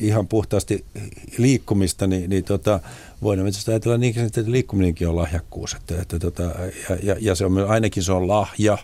ihan 0.00 0.28
puhtaasti 0.28 0.84
liikkumista, 1.38 2.06
niin, 2.06 2.30
niin 2.30 2.44
tota, 2.44 2.80
voidaan 3.22 3.44
myös 3.44 3.68
ajatella 3.68 3.98
niin, 3.98 4.18
että 4.18 4.42
liikkuminenkin 4.46 5.08
on 5.08 5.16
lahjakkuus. 5.16 5.74
Että, 5.74 6.02
että, 6.02 6.18
tota, 6.18 6.42
ja, 6.42 6.96
ja, 7.02 7.16
ja, 7.20 7.34
se 7.34 7.44
on 7.44 7.70
ainakin 7.70 8.02
se 8.02 8.12
on 8.12 8.28
lahja, 8.28 8.78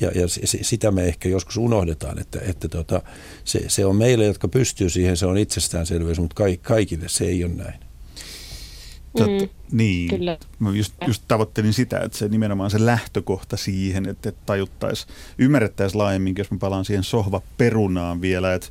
ja, 0.00 0.10
ja 0.14 0.28
sitä 0.62 0.90
me 0.90 1.04
ehkä 1.04 1.28
joskus 1.28 1.56
unohdetaan, 1.56 2.18
että, 2.18 2.40
että 2.42 2.68
tota, 2.68 3.02
se, 3.44 3.64
se 3.68 3.84
on 3.84 3.96
meille, 3.96 4.24
jotka 4.24 4.48
pystyy 4.48 4.90
siihen, 4.90 5.16
se 5.16 5.26
on 5.26 5.38
itsestäänselvyys, 5.38 6.20
mutta 6.20 6.42
kaikille 6.62 7.08
se 7.08 7.24
ei 7.24 7.44
ole 7.44 7.52
näin. 7.52 7.80
Mm, 9.18 9.48
niin, 9.72 10.10
kyllä. 10.10 10.38
mä 10.58 10.70
just, 10.70 10.94
just 11.06 11.22
tavoittelin 11.28 11.72
sitä, 11.72 11.98
että 11.98 12.18
se 12.18 12.28
nimenomaan 12.28 12.70
se 12.70 12.86
lähtökohta 12.86 13.56
siihen, 13.56 14.08
että, 14.08 14.28
että 14.28 14.42
tajuttaisiin, 14.46 15.14
ymmärrettäisiin 15.38 15.98
laajemmin, 15.98 16.34
jos 16.38 16.50
mä 16.50 16.58
palaan 16.58 16.84
siihen 16.84 17.04
sohvaperunaan 17.04 18.20
vielä, 18.20 18.54
että, 18.54 18.68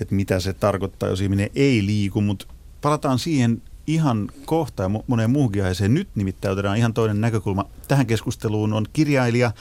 että 0.00 0.14
mitä 0.14 0.40
se 0.40 0.52
tarkoittaa, 0.52 1.08
jos 1.08 1.20
ihminen 1.20 1.50
ei 1.54 1.86
liiku, 1.86 2.20
mutta 2.20 2.46
palataan 2.80 3.18
siihen 3.18 3.62
ihan 3.86 4.30
kohta 4.44 4.82
ja 4.82 4.90
moneen 5.06 5.30
muuhunkin 5.30 5.62
aiheeseen. 5.62 5.94
Nyt 5.94 6.08
nimittäin 6.14 6.52
otetaan 6.52 6.78
ihan 6.78 6.94
toinen 6.94 7.20
näkökulma. 7.20 7.64
Tähän 7.88 8.06
keskusteluun 8.06 8.72
on 8.72 8.86
kirjailija, 8.92 9.52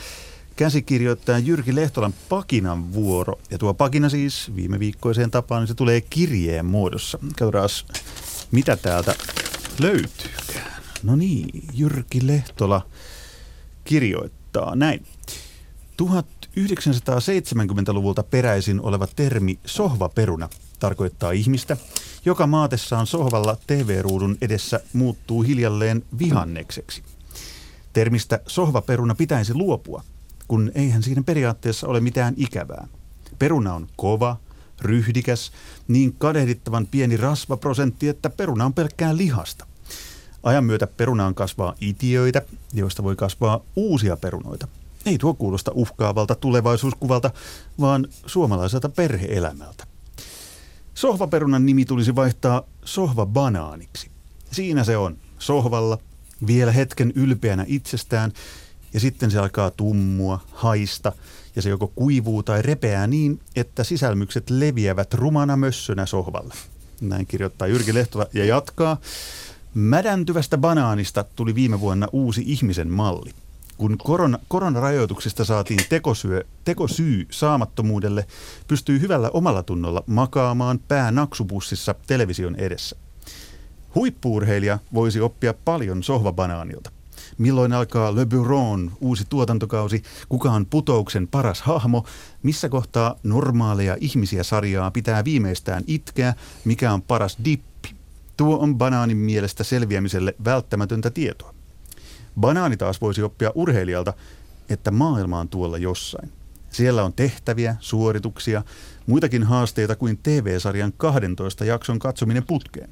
käsikirjoittaja 0.56 1.40
Jyrki 1.40 1.75
Lehtolan 1.75 2.13
Pakinan 2.30 2.94
vuoro. 2.94 3.40
Ja 3.52 3.58
tuo 3.58 3.74
Pakina 3.74 4.10
siis 4.10 4.56
viime 4.56 4.80
viikkoiseen 4.80 5.32
tapaan, 5.32 5.62
niin 5.62 5.68
se 5.68 5.74
tulee 5.74 6.02
kirjeen 6.02 6.66
muodossa. 6.66 7.20
Katsotaan, 7.40 7.70
mitä 8.52 8.78
täältä 8.78 9.16
löytyykään. 9.80 10.82
No 11.03 11.15
niin, 11.15 11.63
Jyrki 11.74 12.27
Lehtola 12.27 12.82
kirjoittaa 13.84 14.75
näin. 14.75 15.06
1970-luvulta 16.03 18.24
peräisin 18.24 18.82
oleva 18.82 19.08
termi 19.08 19.60
sohvaperuna 19.65 20.50
tarkoittaa 20.80 21.32
ihmistä, 21.32 21.77
joka 22.25 22.48
maatessaan 22.48 23.08
sohvalla 23.08 23.58
TV-ruudun 23.68 24.38
edessä 24.42 24.80
muuttuu 24.94 25.42
hiljalleen 25.42 26.03
vihannekseksi. 26.20 27.03
Termistä 27.94 28.39
sohvaperuna 28.48 29.15
pitäisi 29.15 29.53
luopua, 29.53 30.03
kun 30.48 30.72
eihän 30.75 31.03
siinä 31.03 31.24
periaatteessa 31.24 31.88
ole 31.88 32.00
mitään 32.00 32.34
ikävää. 32.38 32.88
Peruna 33.39 33.74
on 33.74 33.88
kova, 33.96 34.38
ryhdikäs, 34.84 35.52
niin 35.88 36.16
kadehdittavan 36.18 36.88
pieni 36.88 37.18
rasvaprosentti, 37.18 38.08
että 38.08 38.30
peruna 38.30 38.66
on 38.66 38.74
pelkkää 38.74 39.18
lihasta. 39.18 39.66
Ajan 40.44 40.66
myötä 40.66 40.88
perunaan 40.88 41.36
kasvaa 41.36 41.75
itiöitä, 41.82 42.42
joista 42.74 43.04
voi 43.04 43.16
kasvaa 43.16 43.60
uusia 43.75 44.18
perunoita. 44.18 44.68
Ei 45.06 45.18
tuo 45.18 45.34
kuulosta 45.34 45.72
uhkaavalta 45.75 46.36
tulevaisuuskuvalta, 46.36 47.32
vaan 47.80 48.08
suomalaiselta 48.25 48.90
perheelämältä. 48.90 49.88
Sohvaperunan 50.94 51.66
nimi 51.66 51.86
tulisi 51.86 52.16
vaihtaa 52.16 52.63
sohvabanaaniksi. 52.86 54.12
Siinä 54.52 54.84
se 54.84 54.98
on, 54.98 55.18
sohvalla, 55.40 55.98
vielä 56.48 56.72
hetken 56.72 57.13
ylpeänä 57.16 57.66
itsestään, 57.68 58.34
ja 58.93 59.00
sitten 59.00 59.31
se 59.31 59.39
alkaa 59.39 59.71
tummua, 59.71 60.39
haista, 60.51 61.12
ja 61.55 61.62
se 61.62 61.69
joko 61.69 61.88
kuivuu 61.95 62.43
tai 62.43 62.62
repeää 62.62 63.07
niin, 63.07 63.39
että 63.55 63.83
sisälmykset 63.83 64.50
leviävät 64.50 65.13
rumana 65.13 65.57
mössönä 65.57 66.05
sohvalle. 66.05 66.53
Näin 67.01 67.27
kirjoittaa 67.27 67.67
Jyrki 67.67 67.93
Lehtola 67.93 68.25
ja 68.33 68.45
jatkaa. 68.45 68.97
Mädäntyvästä 69.73 70.57
banaanista 70.57 71.25
tuli 71.35 71.55
viime 71.55 71.79
vuonna 71.79 72.07
uusi 72.12 72.43
ihmisen 72.45 72.91
malli. 72.91 73.31
Kun 73.77 73.97
korona, 73.97 74.39
koronarajoituksista 74.47 75.45
saatiin 75.45 75.79
tekosyö, 75.89 76.43
tekosyy 76.65 77.27
saamattomuudelle, 77.31 78.25
pystyy 78.67 79.01
hyvällä 79.01 79.29
omalla 79.29 79.63
tunnolla 79.63 80.03
makaamaan 80.07 80.79
pää 80.88 81.12
naksupussissa 81.12 81.95
television 82.07 82.55
edessä. 82.55 82.95
Huippuurheilija 83.95 84.79
voisi 84.93 85.19
oppia 85.21 85.53
paljon 85.65 86.03
sohvabanaanilta. 86.03 86.91
Milloin 87.38 87.74
alkaa 87.74 88.16
Le 88.16 88.24
Bureau'n 88.25 88.92
uusi 89.02 89.25
tuotantokausi? 89.30 90.04
Kuka 90.30 90.52
on 90.52 90.66
putouksen 90.66 91.28
paras 91.28 91.62
hahmo? 91.62 92.06
Missä 92.44 92.70
kohtaa 92.70 93.16
normaaleja 93.24 93.98
ihmisiä 94.02 94.44
sarjaa 94.44 94.92
pitää 94.92 95.25
viimeistään 95.25 95.84
itkeä? 95.88 96.34
Mikä 96.66 96.94
on 96.94 97.02
paras 97.02 97.38
dippi? 97.46 97.96
Tuo 98.38 98.58
on 98.58 98.78
banaanin 98.78 99.18
mielestä 99.18 99.63
selviämiselle 99.63 100.36
välttämätöntä 100.46 101.10
tietoa. 101.10 101.54
Banaani 102.40 102.78
taas 102.78 103.02
voisi 103.02 103.22
oppia 103.22 103.52
urheilijalta, 103.56 104.13
että 104.70 104.92
maailma 104.92 105.40
on 105.40 105.50
tuolla 105.50 105.78
jossain. 105.78 106.32
Siellä 106.70 107.04
on 107.04 107.13
tehtäviä, 107.13 107.75
suorituksia, 107.80 108.63
muitakin 109.08 109.44
haasteita 109.44 109.96
kuin 109.96 110.20
TV-sarjan 110.24 110.94
12 110.98 111.66
jakson 111.66 112.00
katsominen 112.00 112.44
putkeen. 112.48 112.90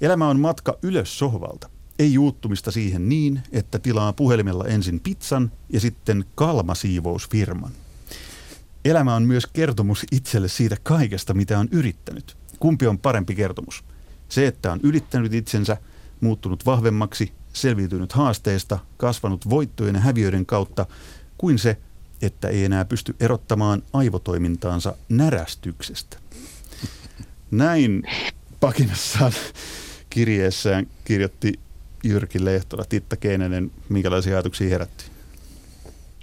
Elämä 0.00 0.28
on 0.28 0.40
matka 0.40 0.78
ylös 0.82 1.18
sohvalta. 1.18 1.73
Ei 1.98 2.12
juuttumista 2.12 2.70
siihen 2.70 3.08
niin, 3.08 3.42
että 3.52 3.78
tilaa 3.78 4.12
puhelimella 4.12 4.64
ensin 4.64 5.00
pizzan 5.00 5.52
ja 5.72 5.80
sitten 5.80 6.24
kalmasiivousfirman. 6.34 7.72
Elämä 8.84 9.14
on 9.14 9.22
myös 9.22 9.46
kertomus 9.46 10.06
itselle 10.12 10.48
siitä 10.48 10.76
kaikesta, 10.82 11.34
mitä 11.34 11.58
on 11.58 11.68
yrittänyt. 11.70 12.36
Kumpi 12.60 12.86
on 12.86 12.98
parempi 12.98 13.34
kertomus? 13.34 13.84
Se, 14.28 14.46
että 14.46 14.72
on 14.72 14.80
ylittänyt 14.82 15.34
itsensä, 15.34 15.76
muuttunut 16.20 16.66
vahvemmaksi, 16.66 17.32
selviytynyt 17.52 18.12
haasteista, 18.12 18.78
kasvanut 18.96 19.50
voittojen 19.50 19.94
ja 19.94 20.00
häviöiden 20.00 20.46
kautta, 20.46 20.86
kuin 21.38 21.58
se, 21.58 21.78
että 22.22 22.48
ei 22.48 22.64
enää 22.64 22.84
pysty 22.84 23.16
erottamaan 23.20 23.82
aivotoimintaansa 23.92 24.96
närästyksestä. 25.08 26.18
Näin 27.50 28.02
pakinassaan 28.60 29.32
kirjeessään 30.10 30.86
kirjoitti 31.04 31.63
Jyrki 32.04 32.44
Lehtola. 32.44 32.84
Titta 32.88 33.16
Keinänen, 33.16 33.70
minkälaisia 33.88 34.32
ajatuksia 34.32 34.68
herätti? 34.68 35.04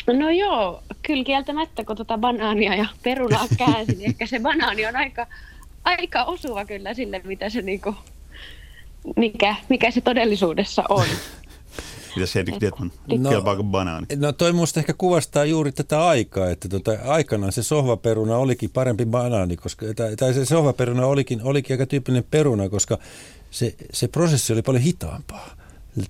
No 0.07 0.29
joo, 0.29 0.83
kyllä 1.01 1.23
kieltämättä, 1.23 1.83
kun 1.83 1.95
tuota 1.95 2.17
banaania 2.17 2.75
ja 2.75 2.85
perunaa 3.03 3.47
käänsin, 3.57 3.97
niin 3.97 4.09
ehkä 4.09 4.25
se 4.25 4.39
banaani 4.39 4.85
on 4.85 4.95
aika 4.95 5.27
aika 5.83 6.23
osuva 6.23 6.65
kyllä 6.65 6.93
sille, 6.93 7.21
mitä 7.23 7.49
se 7.49 7.61
niinku, 7.61 7.95
mikä, 9.15 9.55
mikä 9.69 9.91
se 9.91 10.01
todellisuudessa 10.01 10.83
on. 10.89 11.05
Mitä 12.15 12.25
se 12.27 12.39
Henrik 12.39 12.61
Dietman, 12.61 12.91
no, 13.17 13.29
kelpaako 13.29 13.63
banaani? 13.63 14.07
No 14.15 14.31
toi 14.31 14.53
musta 14.53 14.79
ehkä 14.79 14.93
kuvastaa 14.93 15.45
juuri 15.45 15.71
tätä 15.71 16.07
aikaa, 16.07 16.49
että 16.49 16.69
tota, 16.69 16.91
aikanaan 17.05 17.51
se 17.51 17.63
sohvaperuna 17.63 18.37
olikin 18.37 18.69
parempi 18.69 19.05
banaani, 19.05 19.57
koska, 19.57 19.85
tai, 19.95 20.15
tai 20.15 20.33
se 20.33 20.45
sohvaperuna 20.45 21.05
olikin, 21.05 21.41
olikin 21.43 21.73
aika 21.73 21.85
tyypillinen 21.85 22.27
peruna, 22.31 22.69
koska 22.69 22.97
se, 23.51 23.75
se 23.93 24.07
prosessi 24.07 24.53
oli 24.53 24.61
paljon 24.61 24.83
hitaampaa. 24.83 25.55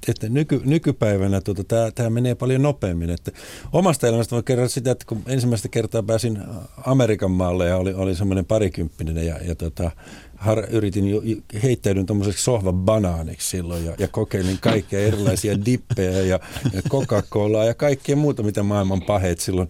Että 0.07 0.29
nyky, 0.29 0.61
nykypäivänä 0.65 1.41
tota, 1.41 1.63
tämä, 1.63 1.91
tämä 1.91 2.09
menee 2.09 2.35
paljon 2.35 2.61
nopeammin. 2.61 3.09
Että 3.09 3.31
omasta 3.71 4.07
elämästä 4.07 4.35
voi 4.35 4.43
kertoa 4.43 4.67
sitä, 4.67 4.91
että 4.91 5.05
kun 5.07 5.21
ensimmäistä 5.27 5.69
kertaa 5.69 6.03
pääsin 6.03 6.39
Amerikan 6.85 7.31
maalle 7.31 7.67
ja 7.67 7.77
oli, 7.77 7.93
oli 7.93 8.15
semmoinen 8.15 8.45
parikymppinen 8.45 9.25
ja, 9.27 9.37
ja 9.37 9.55
tota, 9.55 9.91
har, 10.35 10.65
yritin 10.69 11.07
jo, 11.07 11.21
heittäydyn 11.63 12.05
tuommoiseksi 12.05 12.43
sohvabanaaniksi 12.43 13.49
silloin 13.49 13.85
ja, 13.85 13.95
ja 13.97 14.07
kokeilin 14.07 14.57
kaikkia 14.61 14.99
erilaisia 14.99 15.57
dippejä 15.65 16.11
ja, 16.11 16.39
ja 16.73 16.81
Coca-Colaa 16.89 17.65
ja 17.65 17.73
kaikkea 17.73 18.15
muuta, 18.15 18.43
mitä 18.43 18.63
maailman 18.63 19.01
paheet 19.01 19.39
silloin 19.39 19.69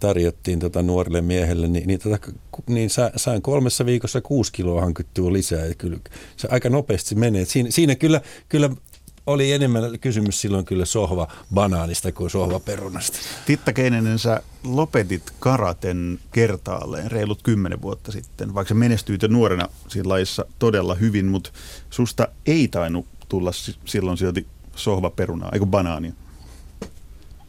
tarjottiin 0.00 0.58
tota 0.58 0.82
nuorille 0.82 1.20
miehelle, 1.20 1.68
niin, 1.68 1.86
niin, 1.86 2.00
tota, 2.00 2.18
niin 2.66 2.90
sain 3.16 3.42
kolmessa 3.42 3.86
viikossa 3.86 4.20
kuusi 4.20 4.52
kiloa 4.52 4.80
hankittua 4.80 5.32
lisää. 5.32 5.66
Ja 5.66 5.74
kyllä 5.74 5.98
se 6.36 6.48
aika 6.50 6.70
nopeasti 6.70 7.14
menee. 7.14 7.44
Siinä, 7.44 7.70
siinä 7.70 7.94
kyllä, 7.94 8.20
kyllä 8.48 8.70
oli 9.26 9.52
enemmän 9.52 9.98
kysymys 10.00 10.40
silloin 10.40 10.64
kyllä 10.64 10.84
sohva 10.84 11.28
banaanista 11.54 12.12
kuin 12.12 12.30
sohva 12.30 12.60
perunasta. 12.60 13.18
Titta 13.46 13.72
Keinenen, 13.72 14.18
sä 14.18 14.42
lopetit 14.64 15.22
karaten 15.40 16.18
kertaalleen 16.32 17.10
reilut 17.10 17.42
kymmenen 17.42 17.82
vuotta 17.82 18.12
sitten, 18.12 18.54
vaikka 18.54 18.68
sä 18.68 18.74
menestyit 18.74 19.22
jo 19.22 19.28
nuorena 19.28 19.68
siinä 19.88 20.08
lajissa 20.08 20.44
todella 20.58 20.94
hyvin, 20.94 21.26
mutta 21.26 21.50
susta 21.90 22.28
ei 22.46 22.68
tainnut 22.68 23.06
tulla 23.28 23.50
silloin 23.84 24.18
silti 24.18 24.46
sohva 24.76 25.10
perunaa, 25.10 25.50
eikö 25.52 25.66
banaania? 25.66 26.12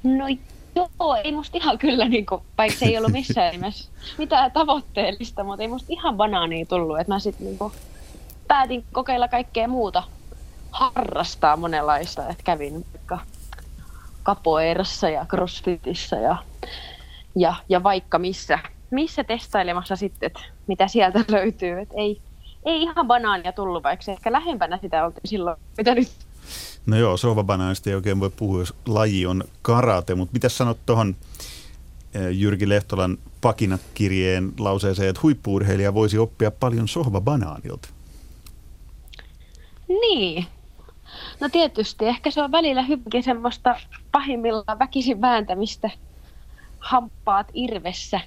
No 0.03 0.25
joo, 0.75 1.15
ei 1.23 1.31
musta 1.31 1.57
ihan 1.57 1.77
kyllä, 1.77 2.07
niin 2.07 2.25
kuin, 2.25 2.41
vaikka 2.57 2.79
se 2.79 2.85
ei 2.85 2.97
ollut 2.97 3.11
missään 3.11 3.51
nimessä 3.51 3.89
mitään 4.17 4.51
tavoitteellista, 4.51 5.43
mutta 5.43 5.63
ei 5.63 5.67
musta 5.67 5.87
ihan 5.89 6.17
banaania 6.17 6.65
tullut, 6.65 6.99
että 6.99 7.13
mä 7.13 7.19
sitten 7.19 7.47
niin 7.47 7.71
päätin 8.47 8.83
kokeilla 8.91 9.27
kaikkea 9.27 9.67
muuta 9.67 10.03
harrastaa 10.75 11.57
monenlaista, 11.57 12.29
että 12.29 12.43
kävin 12.43 12.85
vaikka 12.93 13.19
kapoeirassa 14.23 15.09
ja 15.09 15.25
crossfitissä 15.25 16.15
ja, 16.15 16.37
ja, 17.35 17.55
ja 17.69 17.83
vaikka 17.83 18.19
missä, 18.19 18.59
missä 18.91 19.23
testailemassa 19.23 19.95
sitten, 19.95 20.27
että 20.27 20.39
mitä 20.67 20.87
sieltä 20.87 21.19
löytyy. 21.37 21.79
Et 21.79 21.89
ei, 21.93 22.21
ei 22.65 22.81
ihan 22.81 23.07
banaania 23.07 23.51
tullut, 23.51 23.83
vaikka 23.83 24.03
se 24.03 24.11
ehkä 24.11 24.31
lähempänä 24.31 24.79
sitä 24.81 25.05
oltiin 25.05 25.21
silloin, 25.25 25.57
mitä 25.77 25.95
nyt. 25.95 26.11
No 26.85 26.97
joo, 26.97 27.17
sovabanaanista 27.17 27.89
ei 27.89 27.95
oikein 27.95 28.19
voi 28.19 28.29
puhua, 28.29 28.59
jos 28.59 28.73
laji 28.85 29.25
on 29.25 29.43
karate, 29.61 30.15
mutta 30.15 30.33
mitä 30.33 30.49
sanot 30.49 30.77
tuohon 30.85 31.15
eh, 32.13 32.29
Jyrki 32.31 32.69
Lehtolan 32.69 33.17
pakinakirjeen 33.41 34.53
lauseeseen, 34.59 35.09
että 35.09 35.21
huippuurheilija 35.23 35.93
voisi 35.93 36.17
oppia 36.17 36.51
paljon 36.51 36.87
sohvabanaanilta? 36.87 37.89
Niin, 39.87 40.45
No 41.39 41.49
tietysti, 41.49 42.05
ehkä 42.05 42.31
se 42.31 42.41
on 42.41 42.51
välillä 42.51 42.81
hyvinkin 42.81 43.23
semmoista 43.23 43.75
pahimmillaan 44.11 44.79
väkisin 44.79 45.21
vääntämistä 45.21 45.89
hampaat 46.79 47.47
irvessä. 47.53 48.19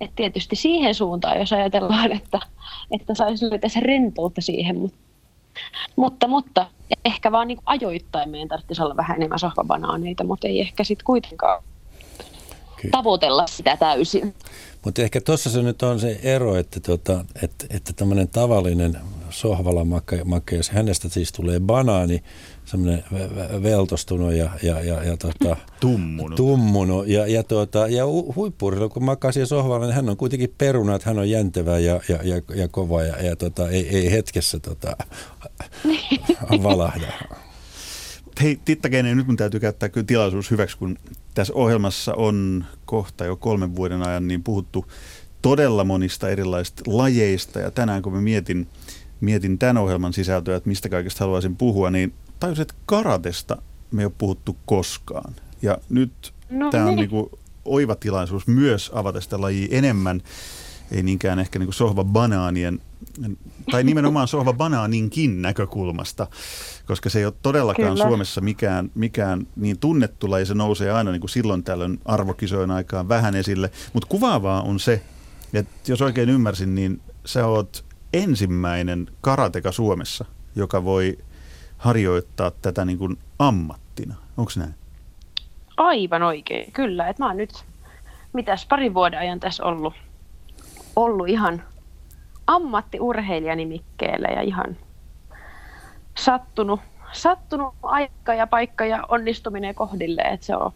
Et 0.00 0.10
tietysti 0.16 0.56
siihen 0.56 0.94
suuntaan, 0.94 1.38
jos 1.38 1.52
ajatellaan, 1.52 2.12
että, 2.12 2.40
että 2.90 3.14
saisi 3.14 3.50
löytää 3.50 3.70
se 3.70 3.80
rentoutta 3.80 4.40
siihen, 4.40 4.78
mutta, 4.78 4.98
mutta, 5.96 6.28
mutta 6.28 6.66
ehkä 7.04 7.32
vaan 7.32 7.48
niin 7.48 7.58
ajoittain 7.66 8.30
meidän 8.30 8.48
tarvitsisi 8.48 8.82
olla 8.82 8.96
vähän 8.96 9.16
enemmän 9.16 9.38
sohvabanaaneita, 9.38 10.24
mutta 10.24 10.48
ei 10.48 10.60
ehkä 10.60 10.84
sitten 10.84 11.04
kuitenkaan 11.04 11.62
Kyllä. 12.76 12.90
tavoitella 12.92 13.46
sitä 13.46 13.76
täysin. 13.76 14.34
Mutta 14.84 15.02
ehkä 15.02 15.20
tuossa 15.20 15.50
se 15.50 15.62
nyt 15.62 15.82
on 15.82 16.00
se 16.00 16.20
ero, 16.22 16.56
että, 16.56 16.80
tota, 16.80 17.24
että, 17.42 17.66
että 17.70 17.92
tämmöinen 17.92 18.28
tavallinen 18.28 18.98
sohvalla 19.32 19.84
makke, 20.24 20.56
jos 20.56 20.70
hänestä 20.70 21.08
siis 21.08 21.32
tulee 21.32 21.60
banaani, 21.60 22.22
semmoinen 22.64 23.04
veltostunut 23.62 24.32
ja, 24.32 24.50
ja, 24.62 24.80
ja, 24.80 25.04
ja 25.04 25.16
tota, 25.16 25.56
tummunut. 25.80 26.36
tummunut. 26.36 27.08
Ja, 27.08 27.26
ja, 27.26 27.42
tota, 27.42 27.88
ja 27.88 28.04
huippurilla, 28.36 28.88
kun 28.88 29.04
makaa 29.04 29.32
siellä 29.32 29.46
sohvalla, 29.46 29.86
niin 29.86 29.94
hän 29.94 30.10
on 30.10 30.16
kuitenkin 30.16 30.54
peruna, 30.58 30.94
että 30.94 31.10
hän 31.10 31.18
on 31.18 31.30
jäntevä 31.30 31.78
ja, 31.78 32.00
ja, 32.08 32.18
ja, 32.22 32.42
ja 32.54 32.68
kova 32.68 33.02
ja, 33.02 33.22
ja 33.22 33.36
tota, 33.36 33.68
ei, 33.68 33.88
ei 33.88 34.10
hetkessä 34.10 34.60
tota, 34.60 34.96
valahda. 36.62 37.06
Hei 38.42 38.60
Titta 38.64 38.90
Keinen, 38.90 39.16
nyt 39.16 39.26
mun 39.26 39.36
täytyy 39.36 39.60
käyttää 39.60 39.88
kyllä 39.88 40.06
tilaisuus 40.06 40.50
hyväksi, 40.50 40.78
kun 40.78 40.98
tässä 41.34 41.54
ohjelmassa 41.54 42.14
on 42.14 42.64
kohta 42.84 43.24
jo 43.24 43.36
kolmen 43.36 43.76
vuoden 43.76 44.08
ajan 44.08 44.28
niin 44.28 44.42
puhuttu 44.42 44.86
todella 45.42 45.84
monista 45.84 46.28
erilaisista 46.28 46.82
lajeista. 46.86 47.60
Ja 47.60 47.70
tänään 47.70 48.02
kun 48.02 48.12
mä 48.12 48.20
mietin, 48.20 48.68
mietin 49.22 49.58
tämän 49.58 49.78
ohjelman 49.78 50.12
sisältöä, 50.12 50.56
että 50.56 50.68
mistä 50.68 50.88
kaikesta 50.88 51.24
haluaisin 51.24 51.56
puhua, 51.56 51.90
niin 51.90 52.14
tajusin, 52.40 52.62
että 52.62 52.74
karatesta 52.86 53.62
me 53.90 54.02
ei 54.02 54.06
ole 54.06 54.12
puhuttu 54.18 54.56
koskaan. 54.66 55.34
Ja 55.62 55.78
nyt 55.88 56.34
no, 56.50 56.70
tämä 56.70 56.84
on 56.84 56.88
niin. 56.90 56.96
niinku 56.96 57.38
oiva 57.64 57.94
tilaisuus 57.94 58.46
myös 58.46 58.90
avata 58.94 59.20
sitä 59.20 59.40
lajia 59.40 59.68
enemmän 59.70 60.22
ei 60.92 61.02
niinkään 61.02 61.38
ehkä 61.38 61.58
niin 61.58 61.72
sohva 61.72 62.04
banaanien, 62.04 62.80
tai 63.70 63.84
nimenomaan 63.84 64.28
sohva 64.34 64.52
banaaninkin 64.52 65.42
näkökulmasta, 65.42 66.26
koska 66.86 67.10
se 67.10 67.18
ei 67.18 67.24
ole 67.24 67.34
todellakaan 67.42 67.92
Kyllä. 67.92 68.04
Suomessa 68.04 68.40
mikään, 68.40 68.90
mikään 68.94 69.46
niin 69.56 69.78
tunnettu 69.78 70.30
laji, 70.30 70.46
se 70.46 70.54
nousee 70.54 70.90
aina 70.90 71.10
niin 71.10 71.20
kuin 71.20 71.30
silloin 71.30 71.62
tällöin 71.62 72.00
arvokisojen 72.04 72.70
aikaan 72.70 73.08
vähän 73.08 73.34
esille, 73.34 73.70
mutta 73.92 74.08
kuvaavaa 74.08 74.62
on 74.62 74.80
se, 74.80 75.02
että 75.54 75.92
jos 75.92 76.02
oikein 76.02 76.30
ymmärsin, 76.30 76.74
niin 76.74 77.00
sä 77.24 77.46
oot 77.46 77.84
ensimmäinen 78.12 79.06
karateka 79.20 79.72
Suomessa, 79.72 80.24
joka 80.56 80.84
voi 80.84 81.18
harjoittaa 81.78 82.50
tätä 82.50 82.84
niin 82.84 82.98
kuin 82.98 83.18
ammattina. 83.38 84.14
Onko 84.36 84.52
näin? 84.56 84.74
Aivan 85.76 86.22
oikein, 86.22 86.72
kyllä. 86.72 87.08
Et 87.08 87.18
mä 87.18 87.26
oon 87.26 87.36
nyt 87.36 87.64
mitäs 88.32 88.66
parin 88.66 88.94
vuoden 88.94 89.20
ajan 89.20 89.40
tässä 89.40 89.64
ollut 89.64 89.94
ollut 90.96 91.28
ihan 91.28 91.62
ammattiurheilijanimikkeellä 92.46 94.28
ja 94.28 94.42
ihan 94.42 94.76
sattunut, 96.18 96.80
sattunut 97.12 97.74
aika 97.82 98.34
ja 98.34 98.46
paikka 98.46 98.84
ja 98.84 99.04
onnistuminen 99.08 99.74
kohdille, 99.74 100.22
että 100.22 100.46
se 100.46 100.56
on 100.56 100.72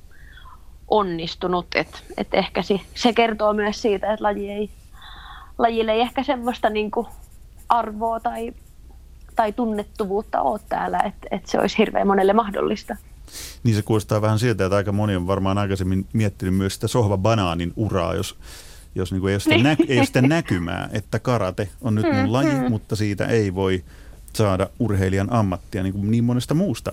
onnistunut. 0.89 1.67
Et, 1.75 2.05
et 2.17 2.35
ehkä 2.35 2.63
se, 2.63 2.81
se 2.95 3.13
kertoo 3.13 3.53
myös 3.53 3.83
siitä, 3.83 4.13
että 4.13 4.25
laji 4.25 4.51
ei, 4.51 4.71
lajille 5.59 5.93
ei 5.93 6.01
ehkä 6.01 6.23
semmoista 6.23 6.71
niin 6.71 6.91
kuin 6.91 7.07
arvoa 7.69 8.21
tai, 8.21 8.53
tai 9.37 9.53
tunnettuvuutta 9.53 10.41
ole 10.41 10.61
täällä, 10.69 10.99
että 10.99 11.29
et 11.31 11.47
se 11.47 11.59
olisi 11.59 11.79
hirveän 11.79 12.07
monelle 12.07 12.33
mahdollista. 12.33 12.97
Niin 13.65 13.77
se 13.77 13.83
kuulostaa 13.83 14.23
vähän 14.23 14.39
siltä, 14.39 14.65
että 14.65 14.77
aika 14.77 14.93
moni 14.93 15.17
on 15.17 15.27
varmaan 15.27 15.59
aikaisemmin 15.59 16.07
miettinyt 16.13 16.55
myös 16.55 16.75
sitä 16.75 16.89
sohva-banaanin 16.89 17.73
uraa, 17.77 18.15
jos 18.15 18.39
jos 18.97 19.13
niin 19.13 19.21
kuin 19.21 19.31
ei, 19.31 19.35
ole 19.35 19.41
sitä 19.41 19.55
niin. 19.55 19.65
nä- 19.65 19.77
ei 19.89 19.99
ole 19.99 20.07
sitä 20.07 20.23
näkymää, 20.23 20.89
että 20.93 21.19
karate 21.19 21.69
on 21.83 21.95
nyt 21.95 22.07
mun 22.13 22.25
mm, 22.25 22.33
laji, 22.33 22.55
mm. 22.55 22.71
mutta 22.71 22.97
siitä 22.97 23.27
ei 23.27 23.55
voi 23.55 23.85
saada 24.33 24.69
urheilijan 24.79 25.33
ammattia 25.33 25.83
niin, 25.83 25.93
kuin 25.93 26.11
niin 26.11 26.25
monesta 26.25 26.55
muusta, 26.55 26.93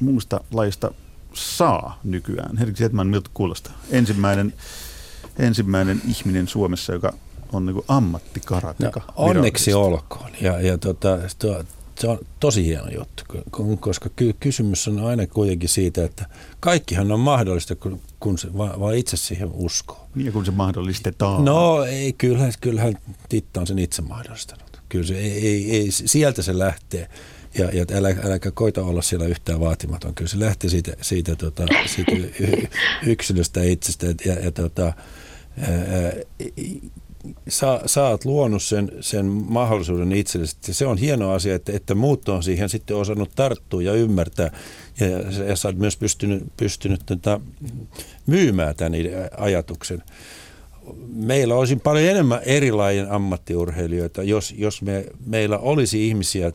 muusta 0.00 0.40
lajista 0.52 0.90
saa 1.32 2.00
nykyään. 2.04 2.56
Henrik 2.56 2.76
Setman, 2.76 3.06
miltä 3.06 3.30
kuulostaa? 3.34 3.72
Ensimmäinen, 3.90 4.54
ensimmäinen 5.38 6.00
ihminen 6.08 6.48
Suomessa, 6.48 6.92
joka 6.92 7.12
on 7.54 7.66
niin 7.66 7.84
ammattikarateka. 7.88 9.00
No, 9.00 9.12
onneksi 9.16 9.74
olkoon. 9.74 10.30
Ja, 10.40 10.60
ja 10.60 10.78
tota, 10.78 11.18
se 11.98 12.08
on 12.08 12.18
tosi 12.40 12.64
hieno 12.64 12.88
juttu, 12.94 13.24
koska 13.80 14.10
kysymys 14.40 14.88
on 14.88 15.04
aina 15.04 15.26
kuitenkin 15.26 15.68
siitä, 15.68 16.04
että 16.04 16.26
kaikkihan 16.60 17.12
on 17.12 17.20
mahdollista, 17.20 17.74
kun, 17.74 18.00
kun 18.20 18.38
se 18.38 18.58
vaan, 18.58 18.80
vaan 18.80 18.94
itse 18.94 19.16
siihen 19.16 19.50
uskoo. 19.52 20.06
Niin, 20.14 20.32
kun 20.32 20.44
se 20.44 20.50
mahdollistetaan. 20.50 21.44
No 21.44 21.84
ei, 21.84 22.12
kyllähän, 22.12 22.52
kyllähän 22.60 22.94
Titta 23.28 23.60
on 23.60 23.66
sen 23.66 23.78
itse 23.78 24.02
mahdollistanut. 24.02 24.80
Kyllä 24.88 25.06
se, 25.06 25.14
ei, 25.14 25.46
ei, 25.46 25.70
ei, 25.70 25.90
sieltä 25.90 26.42
se 26.42 26.58
lähtee. 26.58 27.08
Ja, 27.58 27.70
ja 27.72 27.84
älä, 27.94 28.08
äläkä 28.24 28.50
koita 28.50 28.82
olla 28.82 29.02
siellä 29.02 29.26
yhtään 29.26 29.60
vaatimaton. 29.60 30.14
Kyllä 30.14 30.28
se 30.28 30.40
lähtee 30.40 30.70
siitä, 30.70 30.92
siitä, 31.00 31.36
tota, 31.36 31.66
siitä 31.86 32.12
yksilöstä 33.06 33.62
itsestä. 33.62 34.06
Ja, 34.24 34.34
ja 34.34 34.52
tota, 34.52 34.92
ää, 35.58 36.12
sä, 37.48 37.80
sä 37.86 38.04
oot 38.04 38.24
luonut 38.24 38.62
sen, 38.62 38.92
sen 39.00 39.26
mahdollisuuden 39.26 40.12
itsellesi. 40.12 40.56
Se 40.60 40.86
on 40.86 40.98
hieno 40.98 41.30
asia, 41.30 41.54
että, 41.54 41.72
että 41.72 41.94
muut 41.94 42.28
on 42.28 42.42
siihen 42.42 42.68
sitten 42.68 42.96
osannut 42.96 43.30
tarttua 43.34 43.82
ja 43.82 43.92
ymmärtää. 43.92 44.50
Ja, 45.00 45.08
ja 45.44 45.56
sä 45.56 45.68
oot 45.68 45.78
myös 45.78 45.96
pystynyt, 45.96 46.42
pystynyt 46.56 47.00
tätä 47.06 47.40
myymään 48.26 48.76
tämän 48.76 48.92
ajatuksen. 49.38 50.02
Meillä 51.14 51.54
olisi 51.54 51.76
paljon 51.76 52.10
enemmän 52.10 52.40
erilainen 52.42 53.10
ammattiurheilijoita, 53.10 54.22
jos, 54.22 54.54
jos 54.56 54.82
me, 54.82 55.06
meillä 55.26 55.58
olisi 55.58 56.08
ihmisiä 56.08 56.52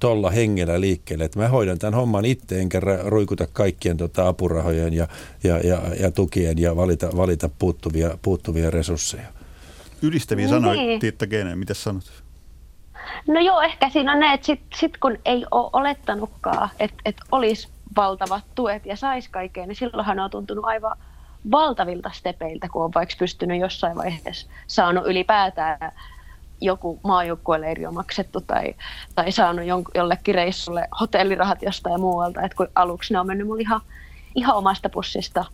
tuolla 0.00 0.28
to, 0.28 0.34
hengellä 0.34 0.80
liikkeelle, 0.80 1.24
että 1.24 1.38
mä 1.38 1.48
hoidan 1.48 1.78
tämän 1.78 1.94
homman 1.94 2.24
itse, 2.24 2.60
enkä 2.60 2.80
ruikuta 3.04 3.46
kaikkien 3.52 3.96
tota, 3.96 4.28
apurahojen 4.28 4.94
ja, 4.94 5.08
ja, 5.44 5.58
ja, 5.58 5.82
ja 6.00 6.10
tukien 6.10 6.58
ja 6.58 6.76
valita, 6.76 7.16
valita 7.16 7.50
puuttuvia, 7.58 8.18
puuttuvia 8.22 8.70
resursseja. 8.70 9.41
Ylistäviä 10.02 10.46
niin. 10.46 10.54
sanoja, 10.54 10.98
Tiitta 11.00 11.26
Geenen, 11.26 11.58
mitä 11.58 11.74
sanot? 11.74 12.22
No 13.28 13.40
joo, 13.40 13.60
ehkä 13.60 13.88
siinä 13.88 14.12
on 14.12 14.20
ne, 14.20 14.32
että 14.32 14.46
sitten 14.46 14.78
sit 14.78 14.96
kun 14.96 15.18
ei 15.24 15.46
ole 15.50 15.70
olettanutkaan, 15.72 16.68
että 16.80 16.96
et 17.04 17.16
olisi 17.32 17.68
valtavat 17.96 18.44
tuet 18.54 18.86
ja 18.86 18.96
saisi 18.96 19.30
kaikkea, 19.30 19.66
niin 19.66 19.76
silloinhan 19.76 20.20
on 20.20 20.30
tuntunut 20.30 20.64
aivan 20.64 20.98
valtavilta 21.50 22.10
stepeiltä, 22.14 22.68
kun 22.68 22.84
on 22.84 22.90
vaikka 22.94 23.14
pystynyt 23.18 23.60
jossain 23.60 23.96
vaiheessa 23.96 24.48
saanut 24.66 25.06
ylipäätään 25.06 25.92
joku 26.60 27.00
maajoukkueleiri 27.04 27.86
on 27.86 27.94
maksettu 27.94 28.40
tai, 28.40 28.74
tai 29.14 29.32
saanut 29.32 29.64
jon, 29.64 29.84
jollekin 29.94 30.34
reissulle 30.34 30.88
hotellirahat 31.00 31.62
jostain 31.62 32.00
muualta. 32.00 32.42
Et 32.42 32.54
kun 32.54 32.68
aluksi 32.74 33.12
ne 33.12 33.20
on 33.20 33.26
mennyt 33.26 33.46
mulle 33.46 33.62
ihan, 33.62 33.80
ihan 34.34 34.56
omasta 34.56 34.88
pussista 34.88 35.44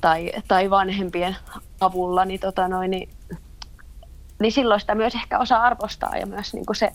tai, 0.00 0.32
tai 0.48 0.70
vanhempien 0.70 1.36
avulla, 1.80 2.24
niin, 2.24 2.40
tota 2.40 2.68
noin, 2.68 2.90
niin, 2.90 3.08
niin 4.44 4.52
silloin 4.52 4.80
sitä 4.80 4.94
myös 4.94 5.14
ehkä 5.14 5.38
osaa 5.38 5.62
arvostaa 5.62 6.16
ja 6.16 6.26
myös 6.26 6.54
niin 6.54 6.66
kuin 6.66 6.76
se, 6.76 6.92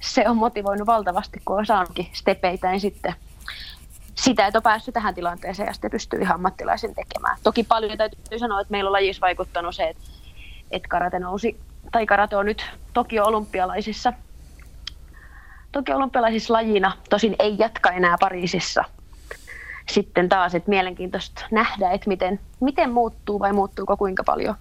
se 0.00 0.28
on 0.28 0.36
motivoinut 0.36 0.86
valtavasti, 0.86 1.42
kun 1.44 1.58
on 1.58 1.66
saanutkin 1.66 2.08
stepeitä, 2.12 2.78
sitten 2.78 3.14
sitä, 4.14 4.46
että 4.46 4.58
on 4.58 4.62
päässyt 4.62 4.92
tähän 4.92 5.14
tilanteeseen 5.14 5.66
ja 5.66 5.72
sitten 5.72 5.90
pystyy 5.90 6.20
ihan 6.20 6.34
ammattilaisen 6.34 6.94
tekemään. 6.94 7.36
Toki 7.42 7.62
paljon 7.62 7.98
täytyy 7.98 8.38
sanoa, 8.38 8.60
että 8.60 8.70
meillä 8.70 8.88
on 8.88 8.92
lajissa 8.92 9.20
vaikuttanut 9.20 9.74
se, 9.74 9.88
että, 9.88 10.02
että 10.70 10.88
karate 10.88 11.18
nousi, 11.18 11.60
tai 11.92 12.06
karate 12.06 12.36
on 12.36 12.46
nyt 12.46 12.70
Tokio-olympialaisissa, 12.92 14.12
Tokio-olympialaisissa 15.72 16.52
lajina, 16.52 16.92
tosin 17.10 17.36
ei 17.38 17.56
jatka 17.58 17.90
enää 17.90 18.16
Pariisissa. 18.20 18.84
Sitten 19.88 20.28
taas, 20.28 20.54
että 20.54 20.70
mielenkiintoista 20.70 21.44
nähdä, 21.50 21.90
että 21.90 22.08
miten, 22.08 22.40
miten 22.60 22.92
muuttuu 22.92 23.40
vai 23.40 23.52
muuttuuko 23.52 23.96
kuinka 23.96 24.24
paljon 24.24 24.56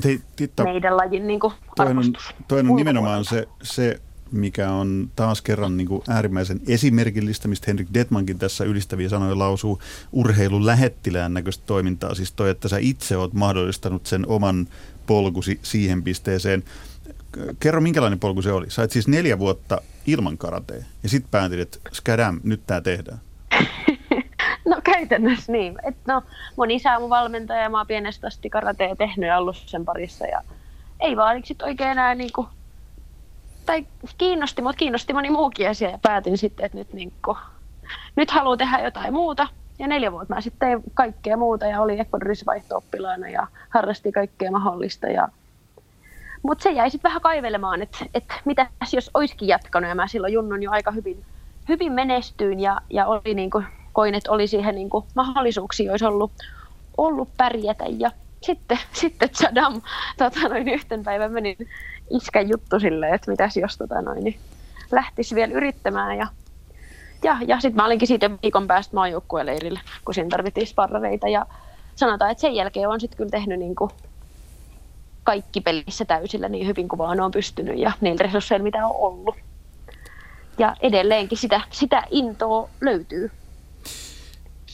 Mut 0.00 0.04
hei, 0.04 0.20
Titta, 0.36 0.64
meidän 0.64 0.96
lajin 0.96 1.26
niin 1.26 1.40
kuin, 1.40 1.52
arvostus. 1.78 2.34
Toinen 2.48 2.70
on 2.70 2.76
nimenomaan 2.76 3.24
se, 3.24 3.48
se 3.62 4.00
mikä 4.32 4.70
on 4.70 5.10
taas 5.16 5.42
kerran 5.42 5.76
niin 5.76 5.88
kuin 5.88 6.02
äärimmäisen 6.08 6.60
esimerkillistä, 6.68 7.48
mistä 7.48 7.64
Henrik 7.66 7.88
Detmankin 7.94 8.38
tässä 8.38 8.64
ylistäviä 8.64 9.08
sanoja 9.08 9.38
lausuu, 9.38 9.82
urheilun 10.12 10.66
lähettilään 10.66 11.34
näköistä 11.34 11.64
toimintaa. 11.66 12.14
Siis 12.14 12.32
toi, 12.32 12.50
että 12.50 12.68
sä 12.68 12.76
itse 12.80 13.16
oot 13.16 13.32
mahdollistanut 13.32 14.06
sen 14.06 14.28
oman 14.28 14.68
polkusi 15.06 15.60
siihen 15.62 16.02
pisteeseen. 16.02 16.64
Kerro, 17.60 17.80
minkälainen 17.80 18.20
polku 18.20 18.42
se 18.42 18.52
oli? 18.52 18.70
Sait 18.70 18.90
siis 18.90 19.08
neljä 19.08 19.38
vuotta 19.38 19.80
ilman 20.06 20.38
karatea 20.38 20.84
ja 21.02 21.08
sitten 21.08 21.30
päätit, 21.30 21.60
että 21.60 21.78
skadam, 21.92 22.40
nyt 22.44 22.60
tämä 22.66 22.80
tehdään. 22.80 23.20
No 24.70 24.80
käytännössä 24.84 25.52
niin. 25.52 25.78
Et 25.82 25.96
no, 26.06 26.22
mun 26.56 26.70
isä 26.70 26.96
on 26.96 27.02
mun 27.02 27.10
valmentaja 27.10 27.62
ja 27.62 27.68
mä 27.68 27.78
oon 27.78 27.86
pienestä 27.86 28.26
asti 28.26 28.50
karatea 28.50 28.96
tehnyt 28.96 29.28
ja 29.28 29.38
ollut 29.38 29.56
sen 29.56 29.84
parissa. 29.84 30.26
Ja 30.26 30.42
ei 31.00 31.16
vaan 31.16 31.40
sit 31.44 31.62
oikein 31.62 31.90
enää 31.90 32.14
niinku 32.14 32.48
tai 33.66 33.86
kiinnosti, 34.18 34.62
mutta 34.62 34.78
kiinnosti 34.78 35.12
moni 35.12 35.30
muukin 35.30 35.70
asia 35.70 35.90
ja 35.90 35.98
päätin 36.02 36.38
sitten, 36.38 36.66
että 36.66 36.78
nyt, 36.78 36.92
niin 36.92 37.12
kuin, 37.24 37.36
nyt 38.16 38.30
haluan 38.30 38.58
tehdä 38.58 38.78
jotain 38.78 39.14
muuta. 39.14 39.48
Ja 39.78 39.88
neljä 39.88 40.12
vuotta 40.12 40.34
mä 40.34 40.40
sitten 40.40 40.68
tein 40.68 40.82
kaikkea 40.94 41.36
muuta 41.36 41.66
ja 41.66 41.82
oli 41.82 42.00
Ecuadorissa 42.00 42.46
vaihto 42.46 42.84
ja 43.32 43.46
harrasti 43.68 44.12
kaikkea 44.12 44.50
mahdollista. 44.50 45.06
Ja... 45.06 45.28
Mutta 46.42 46.62
se 46.62 46.70
jäi 46.70 46.90
sitten 46.90 47.08
vähän 47.08 47.22
kaivelemaan, 47.22 47.82
että, 47.82 47.98
että 48.14 48.34
mitä 48.44 48.66
jos 48.92 49.10
olisikin 49.14 49.48
jatkanut 49.48 49.88
ja 49.88 49.94
mä 49.94 50.06
silloin 50.06 50.32
junnun 50.32 50.62
jo 50.62 50.70
aika 50.70 50.90
hyvin, 50.90 51.24
hyvin 51.68 51.92
menestyin 51.92 52.60
ja, 52.60 52.80
ja 52.90 53.06
oli 53.06 53.34
niin 53.34 53.50
kuin, 53.50 53.66
koin, 53.92 54.14
että 54.14 54.30
oli 54.30 54.46
siihen 54.46 54.74
niin 54.74 54.90
kuin, 54.90 55.04
mahdollisuuksia 55.14 55.90
olisi 55.90 56.04
ollut, 56.04 56.32
ollut 56.96 57.28
pärjätä. 57.36 57.84
Ja 57.98 58.10
sitten, 58.40 58.78
sitten 58.92 59.28
Saddam 59.32 59.82
tota, 60.18 60.48
noin 60.48 60.68
yhten 60.68 61.04
päivän 61.04 61.32
menin 61.32 61.56
iskän 62.10 62.48
juttu 62.48 62.80
silleen, 62.80 63.14
että 63.14 63.30
mitäs 63.30 63.56
jos 63.56 63.76
tota 63.78 64.02
noin, 64.02 64.24
niin 64.24 64.38
lähtisi 64.92 65.34
vielä 65.34 65.52
yrittämään. 65.52 66.18
Ja, 66.18 66.26
ja, 67.22 67.36
ja 67.46 67.60
sitten 67.60 67.76
mä 67.76 67.86
olinkin 67.86 68.08
siitä 68.08 68.30
viikon 68.42 68.66
päästä 68.66 68.96
maajoukkueleirille, 68.96 69.80
kun 70.04 70.14
siinä 70.14 70.30
tarvittiin 70.30 70.66
sparrareita. 70.66 71.28
Ja 71.28 71.46
sanotaan, 71.96 72.30
että 72.30 72.40
sen 72.40 72.54
jälkeen 72.54 72.88
on 72.88 73.00
sitten 73.00 73.16
kyllä 73.16 73.30
tehnyt 73.30 73.58
niin 73.58 73.74
kuin 73.74 73.90
kaikki 75.24 75.60
pelissä 75.60 76.04
täysillä 76.04 76.48
niin 76.48 76.66
hyvin 76.66 76.88
kuin 76.88 76.98
vaan 76.98 77.20
on 77.20 77.30
pystynyt 77.30 77.78
ja 77.78 77.92
niillä 78.00 78.22
resursseilla, 78.22 78.64
mitä 78.64 78.86
on 78.86 78.96
ollut. 78.96 79.36
Ja 80.58 80.76
edelleenkin 80.80 81.38
sitä, 81.38 81.60
sitä 81.70 82.02
intoa 82.10 82.68
löytyy. 82.80 83.30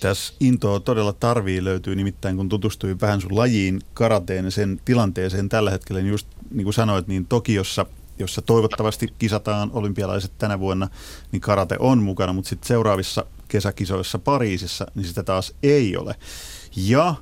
Tässä 0.00 0.35
intoa 0.40 0.80
todella 0.80 1.12
tarvii 1.12 1.64
löytyy, 1.64 1.96
nimittäin 1.96 2.37
kun 2.37 2.48
tutustui 2.48 2.96
vähän 3.00 3.20
sun 3.20 3.37
lajiin, 3.37 3.80
karateen 3.94 4.44
ja 4.44 4.50
sen 4.50 4.80
tilanteeseen 4.85 5.48
tällä 5.48 5.70
hetkellä, 5.70 6.00
niin 6.00 6.11
just 6.11 6.26
niin 6.50 6.64
kuin 6.64 6.74
sanoit, 6.74 7.06
niin 7.06 7.26
Tokiossa, 7.26 7.87
jossa 8.18 8.42
toivottavasti 8.42 9.09
kisataan 9.18 9.70
olympialaiset 9.72 10.32
tänä 10.38 10.59
vuonna, 10.59 10.88
niin 11.32 11.40
karate 11.40 11.76
on 11.78 12.02
mukana, 12.02 12.32
mutta 12.32 12.48
sitten 12.48 12.68
seuraavissa 12.68 13.24
kesäkisoissa 13.48 14.18
Pariisissa, 14.18 14.87
niin 14.94 15.06
sitä 15.06 15.22
taas 15.22 15.54
ei 15.62 15.96
ole. 15.96 16.14
Ja 16.76 17.14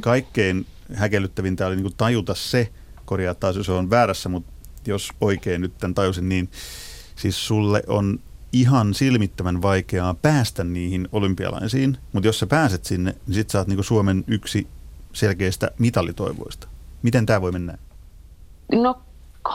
kaikkein 0.00 0.66
häkellyttävintä 0.94 1.66
oli 1.66 1.76
niin 1.76 1.84
kuin 1.84 1.96
tajuta 1.96 2.34
se, 2.34 2.72
korjaa 3.04 3.34
taas 3.34 3.56
jos 3.56 3.68
on 3.68 3.90
väärässä, 3.90 4.28
mutta 4.28 4.52
jos 4.86 5.10
oikein 5.20 5.60
nyt 5.60 5.78
tämän 5.78 5.94
tajusin, 5.94 6.28
niin 6.28 6.50
siis 7.16 7.46
sulle 7.46 7.82
on 7.86 8.20
ihan 8.54 8.94
silmittömän 8.94 9.62
vaikeaa 9.62 10.14
päästä 10.14 10.64
niihin 10.64 11.08
olympialaisiin, 11.12 11.98
mutta 12.12 12.28
jos 12.28 12.38
sä 12.40 12.46
pääset 12.46 12.84
sinne, 12.84 13.14
niin 13.26 13.34
sit 13.34 13.50
sä 13.50 13.58
oot 13.58 13.68
niinku 13.68 13.82
Suomen 13.82 14.24
yksi 14.26 14.66
selkeistä 15.12 15.70
mitalitoivoista. 15.78 16.68
Miten 17.02 17.26
tämä 17.26 17.40
voi 17.40 17.52
mennä? 17.52 17.78
No 18.72 19.00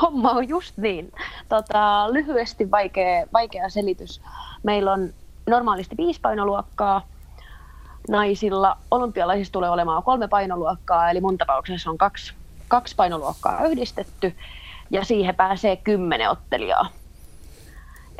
homma 0.02 0.32
on 0.32 0.50
just 0.50 0.78
niin. 0.78 1.12
Tota, 1.50 2.14
lyhyesti 2.14 2.72
vaikea, 2.72 3.26
vaikea 3.34 3.70
selitys. 3.70 4.22
Meillä 4.64 4.94
on 4.94 5.14
normaalisti 5.48 5.98
viisi 5.98 6.22
painoluokkaa. 6.22 7.08
Naisilla 8.10 8.78
olympialaisissa 8.92 9.52
tulee 9.52 9.70
olemaan 9.70 10.04
kolme 10.04 10.28
painoluokkaa, 10.28 11.10
eli 11.12 11.22
mun 11.22 11.38
tapauksessa 11.38 11.90
on 11.90 11.98
kaksi, 11.98 12.34
kaksi 12.68 12.96
painoluokkaa 12.96 13.66
yhdistetty, 13.66 14.36
ja 14.92 15.06
siihen 15.06 15.36
pääsee 15.36 15.76
kymmenen 15.76 16.30
ottelijaa. 16.30 16.90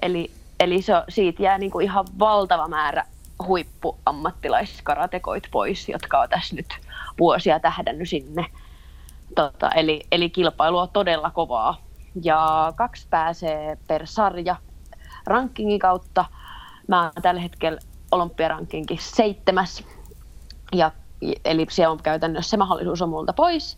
Eli 0.02 0.32
Eli 0.60 0.82
se, 0.82 0.94
siitä 1.10 1.44
jää 1.44 1.58
niin 1.58 1.72
kuin 1.72 1.84
ihan 1.84 2.06
valtava 2.20 2.68
määrä 2.68 3.06
huippuammattilaiskaratekoit 3.48 5.44
pois, 5.52 5.90
jotka 5.90 6.20
on 6.20 6.30
tässä 6.30 6.56
nyt 6.56 6.78
vuosia 7.20 7.60
tähdännyt 7.60 8.10
sinne. 8.10 8.46
Tota, 9.36 9.70
eli, 9.70 10.02
eli 10.12 10.30
kilpailu 10.30 10.78
on 10.78 10.90
todella 10.90 11.32
kovaa. 11.32 11.78
Ja 12.24 12.74
kaksi 12.76 13.08
pääsee 13.10 13.78
per 13.88 14.08
sarja 14.08 14.56
rankingin 15.26 15.80
kautta. 15.80 16.26
Mä 16.88 17.04
oon 17.04 17.12
tällä 17.22 17.42
hetkellä 17.42 17.80
olympiarankinkin 18.12 18.98
seitsemäs. 19.02 19.84
Ja, 20.74 20.92
eli 21.46 21.66
se 21.70 21.88
on 21.88 21.98
käytännössä 22.04 22.50
se 22.50 22.58
mahdollisuus 22.58 23.02
on 23.02 23.10
multa 23.10 23.34
pois. 23.34 23.78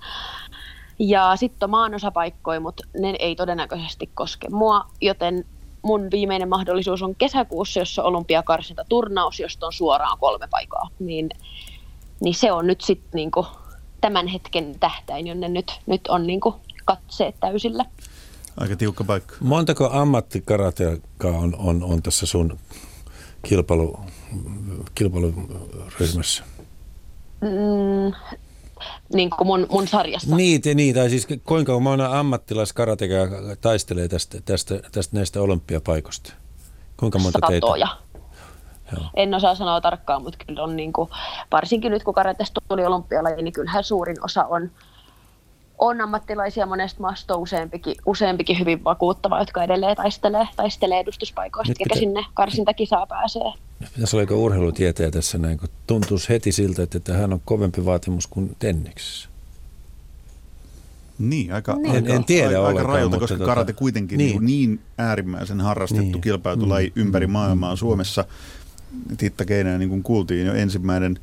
Ja 1.00 1.36
sitten 1.36 1.65
on 1.65 1.70
maanosapaikkoja, 1.70 2.60
mutta 2.60 2.84
ne 3.00 3.13
ei 3.20 3.36
todennäköisesti 3.36 4.12
koske 4.13 4.50
mua, 4.50 4.86
joten 5.02 5.46
mun 5.82 6.12
viimeinen 6.12 6.50
mahdollisuus 6.50 7.02
on 7.02 7.15
kesäkuussa, 7.15 7.80
jossa 7.80 8.04
olympiakarsinta 8.04 8.86
turnaus, 8.89 9.39
josta 9.39 9.65
on 9.65 9.74
suoraan 9.74 10.17
kolme 10.20 10.48
paikkaa. 10.52 10.89
Niin, 11.00 11.30
niin 12.20 12.36
se 12.36 12.52
on 12.52 12.67
nyt 12.67 12.82
sitten 12.82 13.12
niinku 13.13 13.46
tämän 14.02 14.28
hetken 14.28 14.76
tähtäin, 14.80 15.28
jonne 15.28 15.48
nyt, 15.48 15.80
nyt 15.86 16.08
on 16.08 16.28
niinku 16.28 16.56
katseet 16.86 17.36
täysillä. 17.39 17.86
Aika 18.58 18.76
tiukka 18.76 19.04
paikka. 19.04 19.36
Montako 19.39 19.89
ammattikarateakaan 19.94 21.36
on, 21.36 21.56
on, 21.58 21.84
on 21.84 22.02
tässä 22.02 22.26
sun 22.26 22.58
kilpailu, 23.48 24.00
kilpailuryhmässä? 24.96 26.44
Mm, 27.41 28.13
niin 29.13 29.30
kuin 29.30 29.48
mun, 29.48 29.67
mun 29.72 29.88
sarjassa. 29.88 30.36
Niin, 30.36 30.62
niin, 30.76 30.96
tai 30.96 31.10
siis 31.10 31.28
kuinka 31.44 31.80
moni 31.80 32.04
ammattilaiskarateka 32.04 33.15
taistelee 33.62 34.08
tästä, 34.08 34.41
tästä, 34.46 34.80
tästä 34.91 35.17
näistä 35.17 35.41
olympiapaikoista? 35.41 36.34
Kuinka 36.98 37.20
monta 37.20 37.39
Satoja. 37.41 37.88
teitä? 37.88 38.12
Joo. 38.91 39.10
En 39.15 39.34
osaa 39.34 39.56
sanoa 39.56 39.82
tarkkaan, 39.82 40.24
mutta 40.24 40.46
kyllä 40.48 40.63
on 40.63 40.76
niin 40.76 40.94
kuin, 40.94 41.10
varsinkin 41.52 41.91
nyt 41.91 42.04
kun 42.04 42.13
karatesta 42.13 42.62
tuli 42.67 42.86
olympialaji, 42.86 43.41
niin 43.41 43.54
kyllähän 43.54 43.84
suurin 43.84 44.26
osa 44.26 44.46
on, 44.46 44.72
on 45.82 46.02
ammattilaisia 46.02 46.65
monesta 46.65 47.02
maasta 47.02 47.36
useampikin, 47.36 47.96
useampikin 48.06 48.60
hyvin 48.60 48.84
vakuuttava, 48.84 49.39
jotka 49.39 49.63
edelleen 49.63 49.96
taistelee, 49.96 50.48
taistelee 50.56 51.00
edustuspaikoista, 51.00 51.74
eikä 51.80 52.00
sinne 52.00 52.26
karsintakisaa 52.34 53.06
pääsee. 53.08 53.54
Pitäisi 53.94 54.17
olla 54.17 54.36
urheilutietäjä 54.36 55.12
tässä 55.12 55.38
näin, 55.38 55.60
kun 55.60 55.70
tuntuisi 55.88 56.30
heti 56.30 56.52
siltä, 56.52 56.84
että 56.84 57.13
hän 57.13 57.34
on 57.34 57.41
kovempi 57.46 57.86
vaatimus 57.86 58.28
kuin 58.28 58.56
tenniksessä. 58.60 59.30
Niin, 61.20 61.54
aika, 61.54 61.76
niin. 61.76 61.96
En, 61.96 62.08
en 62.08 62.24
tiedä 62.24 62.48
aika, 62.48 62.67
aika 62.67 62.84
rajulta, 62.84 63.20
koska 63.20 63.38
tota, 63.38 63.50
karate 63.50 63.74
kuitenkin 63.74 64.17
niin. 64.17 64.46
Niin, 64.46 64.67
niin 64.67 64.80
äärimmäisen 64.98 65.62
harrastettu 65.62 66.12
niin. 66.12 66.22
kilpailtulaji 66.22 66.91
mm. 66.96 67.02
ympäri 67.02 67.28
mm. 67.28 67.34
maailmaa 67.34 67.76
Suomessa. 67.76 68.26
Titta 69.17 69.46
Keinä, 69.46 69.78
niin 69.78 69.89
kuin 69.89 70.04
kuultiin 70.04 70.48
jo 70.48 70.54
ensimmäinen 70.54 71.20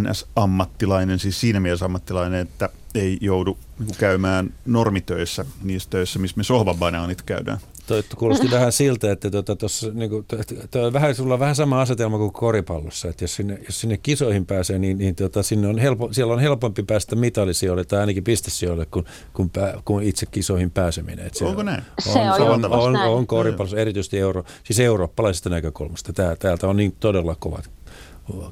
NS-ammattilainen, 0.00 1.18
siis 1.18 1.40
siinä 1.40 1.60
mielessä 1.60 1.84
ammattilainen, 1.84 2.40
että 2.40 2.68
ei 2.94 3.18
joudu 3.20 3.58
niin 3.78 3.96
käymään 3.98 4.54
normitöissä, 4.66 5.44
niissä 5.62 5.90
töissä, 5.90 6.18
missä 6.18 6.36
me 6.36 6.44
sohvabanaanit 6.44 7.22
käydään. 7.22 7.58
Toi 7.86 8.02
kuulosti 8.16 8.50
vähän 8.56 8.72
siltä, 8.72 9.12
että 9.12 9.30
tuota, 9.30 9.56
tossa, 9.56 9.90
niin 9.92 10.10
kuin, 10.10 10.26
toi, 10.70 10.92
vähän, 10.92 11.14
sulla 11.14 11.34
on 11.34 11.40
vähän 11.40 11.56
sama 11.56 11.80
asetelma 11.80 12.18
kuin 12.18 12.32
koripallossa, 12.32 13.08
että 13.08 13.24
jos 13.24 13.34
sinne, 13.34 13.58
jos 13.66 13.80
sinne 13.80 13.96
kisoihin 13.96 14.46
pääsee, 14.46 14.78
niin, 14.78 14.98
niin 14.98 15.16
tuota, 15.16 15.42
sinne 15.42 15.68
on 15.68 15.78
helpo, 15.78 16.12
siellä 16.12 16.32
on 16.34 16.40
helpompi 16.40 16.82
päästä 16.82 17.16
mitallisijoille 17.16 17.84
tai 17.84 18.00
ainakin 18.00 18.24
pistesijoille 18.24 18.86
kuin, 18.86 19.06
kuin, 19.32 19.50
pää, 19.50 19.74
kuin 19.84 20.06
itse 20.06 20.26
kisoihin 20.26 20.70
pääseminen. 20.70 21.26
Että 21.26 21.44
Onko 21.44 21.62
näin? 21.62 21.82
On, 22.06 22.12
se 22.12 22.42
on, 22.42 22.64
on, 22.64 22.72
on, 22.72 22.96
on 22.96 23.26
koripallossa, 23.26 23.76
erityisesti 23.76 24.18
euro, 24.18 24.44
siis 24.64 24.80
eurooppalaisesta 24.80 25.50
näkökulmasta. 25.50 26.12
Tää, 26.12 26.36
täältä 26.36 26.68
on 26.68 26.76
niin 26.76 26.96
todella 27.00 27.36
kova, 27.38 27.62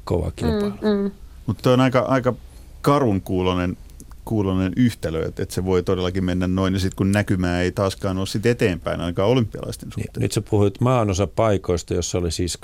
kova 0.03 0.31
kilpailu. 0.31 0.73
Mm, 0.81 1.03
mm. 1.03 1.11
Mutta 1.45 1.71
on 1.71 1.79
aika, 1.79 1.99
aika 1.99 2.33
karun 2.81 3.21
kuulonen 3.21 3.77
kuulonen 4.25 4.73
yhtälö, 4.77 5.25
että, 5.25 5.43
että 5.43 5.55
se 5.55 5.65
voi 5.65 5.83
todellakin 5.83 6.23
mennä 6.23 6.47
noin, 6.47 6.73
ja 6.73 6.79
sitten 6.79 6.95
kun 6.95 7.11
näkymää 7.11 7.61
ei 7.61 7.71
taaskaan 7.71 8.17
ole 8.17 8.27
sit 8.27 8.45
eteenpäin 8.45 9.01
ainakaan 9.01 9.29
olympialaisten 9.29 9.89
niin, 9.89 10.03
suhteen. 10.03 10.21
Nyt 10.21 10.31
sä 10.31 10.41
puhuit 10.41 10.81
maanosa 10.81 11.27
paikoista, 11.27 11.93
jossa 11.93 12.17
oli 12.17 12.31
siis 12.31 12.59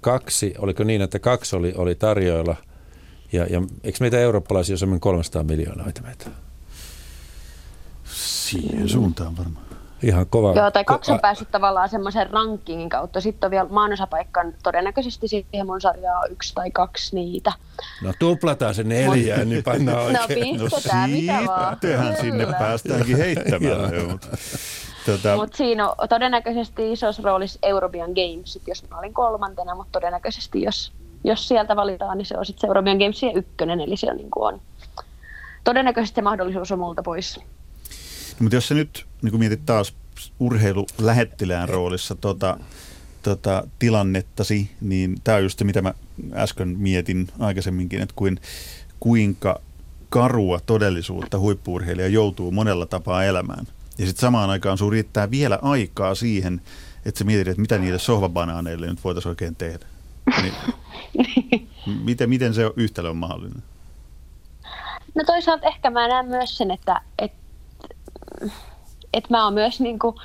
kaksi, 0.00 0.54
oliko 0.58 0.84
niin, 0.84 1.02
että 1.02 1.18
kaksi 1.18 1.56
oli, 1.56 1.72
oli 1.76 1.94
tarjoilla, 1.94 2.56
ja, 3.32 3.46
ja 3.46 3.62
eikö 3.84 3.98
meitä 4.00 4.18
eurooppalaisia 4.18 4.76
ole 4.90 4.98
300 4.98 5.42
miljoonaa 5.42 5.90
meitä? 6.02 6.26
Siihen 8.04 8.88
suuntaan 8.88 9.36
varmaan. 9.36 9.65
Ihan 10.02 10.26
kova. 10.26 10.52
Joo, 10.52 10.70
tai 10.70 10.84
kaksi 10.84 11.12
on 11.12 11.20
päässyt 11.20 11.50
tavallaan 11.50 11.88
semmoisen 11.88 12.30
rankingin 12.30 12.88
kautta. 12.88 13.20
Sitten 13.20 13.46
on 13.46 13.50
vielä 13.50 13.68
maanosapaikkaan 13.68 14.54
todennäköisesti 14.62 15.28
siihen 15.28 15.66
mun 15.66 15.80
sarjaa 15.80 16.26
yksi 16.26 16.54
tai 16.54 16.70
kaksi 16.70 17.14
niitä. 17.14 17.52
No 18.02 18.12
tuplataan 18.18 18.74
se 18.74 18.82
neljä, 18.82 19.44
niin 19.44 19.64
pannaan 19.64 20.12
no 20.12 20.20
oikein. 20.20 20.58
No 20.58 20.64
pistetään, 20.64 21.10
no, 21.10 21.16
mitä 21.16 21.40
vaan. 21.46 21.76
sinne 22.20 22.46
päästäänkin 22.46 23.16
heittämään. 23.16 24.06
mutta 24.10 24.28
tota... 25.06 25.36
Mut 25.36 25.54
siinä 25.54 25.88
on 25.88 26.08
todennäköisesti 26.08 26.92
isossa 26.92 27.22
roolissa 27.24 27.58
European 27.62 28.10
Games, 28.10 28.60
jos 28.66 28.90
mä 28.90 28.98
olin 28.98 29.14
kolmantena, 29.14 29.74
mutta 29.74 29.92
todennäköisesti 29.92 30.62
jos, 30.62 30.92
jos 31.24 31.48
sieltä 31.48 31.76
valitaan, 31.76 32.18
niin 32.18 32.26
se 32.26 32.38
on 32.38 32.46
sitten 32.46 32.68
European 32.68 32.98
Gamesin 32.98 33.36
ykkönen, 33.36 33.80
eli 33.80 33.96
se 33.96 34.10
on, 34.10 34.16
niin 34.16 34.30
kuin 34.30 34.54
on. 34.54 34.60
Todennäköisesti 35.64 36.22
mahdollisuus 36.22 36.72
on 36.72 36.78
multa 36.78 37.02
pois. 37.02 37.40
Mutta 38.40 38.56
jos 38.56 38.68
sä 38.68 38.74
nyt 38.74 39.06
niin 39.22 39.30
kun 39.30 39.40
mietit 39.40 39.66
taas 39.66 39.94
urheilulähettilään 40.40 41.68
roolissa 41.68 42.14
tota, 42.14 42.58
tota, 43.22 43.64
tilannettasi, 43.78 44.70
niin 44.80 45.16
tämä 45.24 45.36
on 45.36 45.42
just 45.42 45.58
se, 45.58 45.64
mitä 45.64 45.82
mä 45.82 45.94
äsken 46.32 46.68
mietin 46.68 47.28
aikaisemminkin, 47.38 48.02
että 48.02 48.14
kuin, 48.16 48.40
kuinka 49.00 49.60
karua 50.08 50.60
todellisuutta 50.66 51.38
huippuurheilija 51.38 52.08
joutuu 52.08 52.50
monella 52.50 52.86
tapaa 52.86 53.24
elämään. 53.24 53.66
Ja 53.98 54.06
sitten 54.06 54.20
samaan 54.20 54.50
aikaan 54.50 54.78
sun 54.78 54.92
riittää 54.92 55.30
vielä 55.30 55.58
aikaa 55.62 56.14
siihen, 56.14 56.60
että 57.04 57.18
sä 57.18 57.24
mietit, 57.24 57.48
että 57.48 57.60
mitä 57.60 57.78
niille 57.78 57.98
sohvabanaaneille 57.98 58.86
nyt 58.86 59.04
voitaisiin 59.04 59.30
oikein 59.30 59.56
tehdä. 59.56 59.86
Niin, 60.42 60.54
miten, 62.04 62.28
miten 62.28 62.54
se 62.54 62.62
yhtälö 62.76 63.10
on 63.10 63.16
mahdollinen? 63.16 63.62
No 65.14 65.24
toisaalta 65.26 65.66
ehkä 65.66 65.90
mä 65.90 66.08
näen 66.08 66.26
myös 66.26 66.56
sen, 66.56 66.70
että, 66.70 67.00
että 67.18 67.45
että 69.12 69.30
mä 69.30 69.44
oon 69.44 69.54
myös 69.54 69.80
niin 69.80 69.98
kuin 69.98 70.16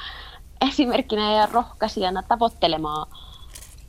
esimerkkinä 0.70 1.34
ja 1.34 1.48
rohkaisijana 1.52 2.24
tavoittelemaan 2.24 3.08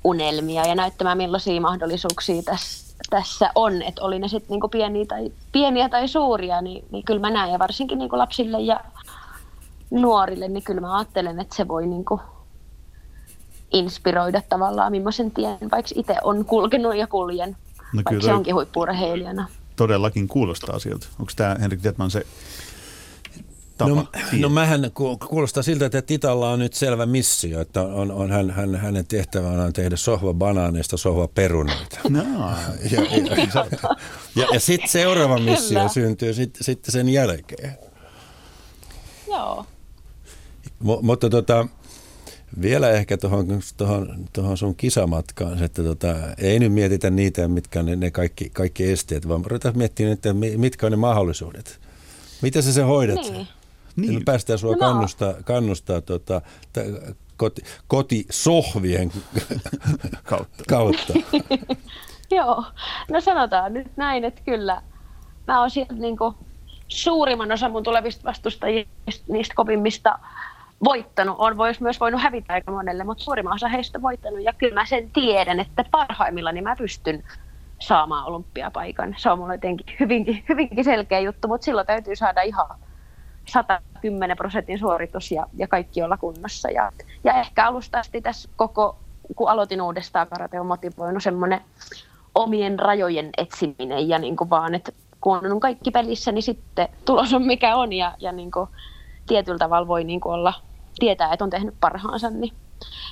unelmia 0.04 0.66
ja 0.66 0.74
näyttämään 0.74 1.18
millaisia 1.18 1.60
mahdollisuuksia 1.60 2.42
tässä, 2.42 2.94
tässä 3.10 3.50
on, 3.54 3.82
että 3.82 4.02
oli 4.02 4.18
ne 4.18 4.28
sitten 4.28 4.50
niin 4.50 4.70
pieniä, 4.70 5.04
tai, 5.06 5.32
pieniä 5.52 5.88
tai 5.88 6.08
suuria, 6.08 6.60
niin, 6.60 6.84
niin 6.90 7.04
kyllä 7.04 7.20
mä 7.20 7.30
näen 7.30 7.52
ja 7.52 7.58
varsinkin 7.58 7.98
niin 7.98 8.10
kuin 8.10 8.18
lapsille 8.18 8.60
ja 8.60 8.80
nuorille, 9.90 10.48
niin 10.48 10.62
kyllä 10.62 10.80
mä 10.80 10.96
ajattelen, 10.96 11.40
että 11.40 11.56
se 11.56 11.68
voi 11.68 11.86
niin 11.86 12.04
kuin 12.04 12.20
inspiroida 13.72 14.42
tavallaan, 14.48 14.92
millaisen 14.92 15.30
tien 15.30 15.58
vaikka 15.70 15.90
itse 15.94 16.16
on 16.22 16.44
kulkenut 16.44 16.96
ja 16.96 17.06
kuljen, 17.06 17.50
no 17.50 17.56
vaikka 17.94 18.10
kyllä, 18.10 18.22
se 18.22 18.32
onkin 18.32 18.54
huippurheilijana. 18.54 19.46
Todellakin 19.76 20.28
kuulostaa 20.28 20.78
sieltä. 20.78 21.06
Onko 21.18 21.32
tämä 21.36 21.56
Henrik 21.60 21.80
Tietman 21.80 22.10
se 22.10 22.26
tapa? 23.78 23.94
No, 23.94 24.06
no 24.40 24.48
mähän 24.48 24.90
kuulostaa 25.28 25.62
siltä, 25.62 25.86
että 25.86 26.02
Titalla 26.02 26.50
on 26.50 26.58
nyt 26.58 26.74
selvä 26.74 27.06
missio, 27.06 27.60
että 27.60 27.82
on, 27.82 28.10
on 28.10 28.30
hän, 28.30 28.50
hän, 28.50 28.76
hänen 28.76 29.06
tehtävänä 29.06 29.62
on 29.62 29.72
tehdä 29.72 29.96
sohva 29.96 30.34
banaaneista 30.34 30.96
sohva 30.96 31.28
perunoita. 31.28 31.98
No. 32.08 32.22
Ja, 32.90 33.02
ja, 33.02 33.66
ja, 34.36 34.46
ja 34.52 34.60
sitten 34.60 34.88
seuraava 34.88 35.38
missio 35.38 35.78
Kyllä. 35.78 35.88
syntyy 35.88 36.34
sitten 36.34 36.64
sit 36.64 36.84
sen 36.88 37.08
jälkeen. 37.08 37.78
Joo. 39.28 39.66
M- 40.80 41.06
mutta 41.06 41.30
tota, 41.30 41.66
vielä 42.60 42.90
ehkä 42.90 43.16
tuohon 43.16 43.60
tohon, 43.76 44.24
tohon 44.32 44.58
sun 44.58 44.74
kisamatkaan, 44.74 45.62
että 45.62 45.82
tota, 45.82 46.14
ei 46.38 46.58
nyt 46.58 46.72
mietitä 46.72 47.10
niitä, 47.10 47.48
mitkä 47.48 47.80
on 47.80 47.86
ne, 47.86 47.96
ne 47.96 48.10
kaikki, 48.10 48.50
kaikki 48.50 48.90
esteet, 48.90 49.28
vaan 49.28 49.44
ruvetaan 49.44 49.78
miettimään, 49.78 50.12
että 50.12 50.34
mitkä 50.56 50.86
on 50.86 50.92
ne 50.92 50.96
mahdollisuudet. 50.96 51.80
Miten 52.42 52.62
sä 52.62 52.72
se 52.72 52.82
hoidat? 52.82 53.30
Niin. 53.30 53.46
Niin. 53.96 54.14
Me 54.14 54.20
päästään 54.24 54.58
sua 54.58 54.72
no. 54.72 54.78
kannustaa, 54.78 55.34
kannustaa 55.44 56.00
tota, 56.00 56.40
t- 56.72 57.16
koti, 57.36 57.62
kotisohvien 57.86 59.12
kautta. 60.30 60.64
kautta. 60.68 61.12
Joo, 62.36 62.64
no 63.10 63.20
sanotaan 63.20 63.74
nyt 63.74 63.96
näin, 63.96 64.24
että 64.24 64.40
kyllä 64.44 64.82
mä 65.46 65.60
oon 65.60 65.70
sieltä 65.70 65.94
niin 65.94 66.16
suurimman 66.88 67.52
osan 67.52 67.72
mun 67.72 67.82
tulevista 67.82 68.24
vastustajista, 68.24 68.92
niistä 69.28 69.54
kopimmista 69.54 70.18
voittanut. 70.84 71.36
On 71.38 71.56
vois 71.56 71.80
myös 71.80 72.00
voinut 72.00 72.22
hävitä 72.22 72.52
aika 72.52 72.72
monelle, 72.72 73.04
mutta 73.04 73.24
suurimman 73.24 73.54
osa 73.54 73.68
heistä 73.68 74.02
voittanut. 74.02 74.42
Ja 74.42 74.52
kyllä 74.52 74.74
mä 74.74 74.86
sen 74.86 75.10
tiedän, 75.10 75.60
että 75.60 75.84
parhaimmillani 75.90 76.62
mä 76.62 76.76
pystyn 76.76 77.24
saamaan 77.78 78.24
olympiapaikan. 78.24 79.14
Se 79.18 79.30
on 79.30 79.38
mulle 79.38 79.54
jotenkin 79.54 79.96
hyvinkin, 80.00 80.44
hyvinkin 80.48 80.84
selkeä 80.84 81.20
juttu, 81.20 81.48
mutta 81.48 81.64
silloin 81.64 81.86
täytyy 81.86 82.16
saada 82.16 82.42
ihan 82.42 82.66
110 83.48 84.36
prosentin 84.36 84.78
suoritus 84.78 85.32
ja, 85.32 85.46
ja 85.54 85.68
kaikki 85.68 86.02
olla 86.02 86.16
kunnossa. 86.16 86.70
Ja, 86.70 86.92
ja 87.24 87.40
ehkä 87.40 87.66
alusta 87.66 87.98
asti 87.98 88.20
tässä 88.20 88.48
koko, 88.56 88.96
kun 89.36 89.48
aloitin 89.48 89.82
uudestaan 89.82 90.28
karate, 90.28 90.60
on 90.60 90.66
motivoinut 90.66 91.22
semmoinen 91.22 91.60
omien 92.34 92.78
rajojen 92.78 93.30
etsiminen 93.36 94.08
ja 94.08 94.18
niin 94.18 94.36
kuin 94.36 94.50
vaan, 94.50 94.74
että 94.74 94.92
kun 95.20 95.52
on 95.52 95.60
kaikki 95.60 95.90
pelissä, 95.90 96.32
niin 96.32 96.42
sitten 96.42 96.88
tulos 97.04 97.34
on 97.34 97.46
mikä 97.46 97.76
on 97.76 97.92
ja, 97.92 98.14
ja 98.18 98.32
niin 98.32 98.50
kuin 98.50 98.68
tietyllä 99.26 99.58
tavalla 99.58 99.88
voi 99.88 100.04
niin 100.04 100.20
kuin 100.20 100.32
olla, 100.32 100.54
tietää, 100.98 101.32
että 101.32 101.44
on 101.44 101.50
tehnyt 101.50 101.74
parhaansa, 101.80 102.30
niin 102.30 102.54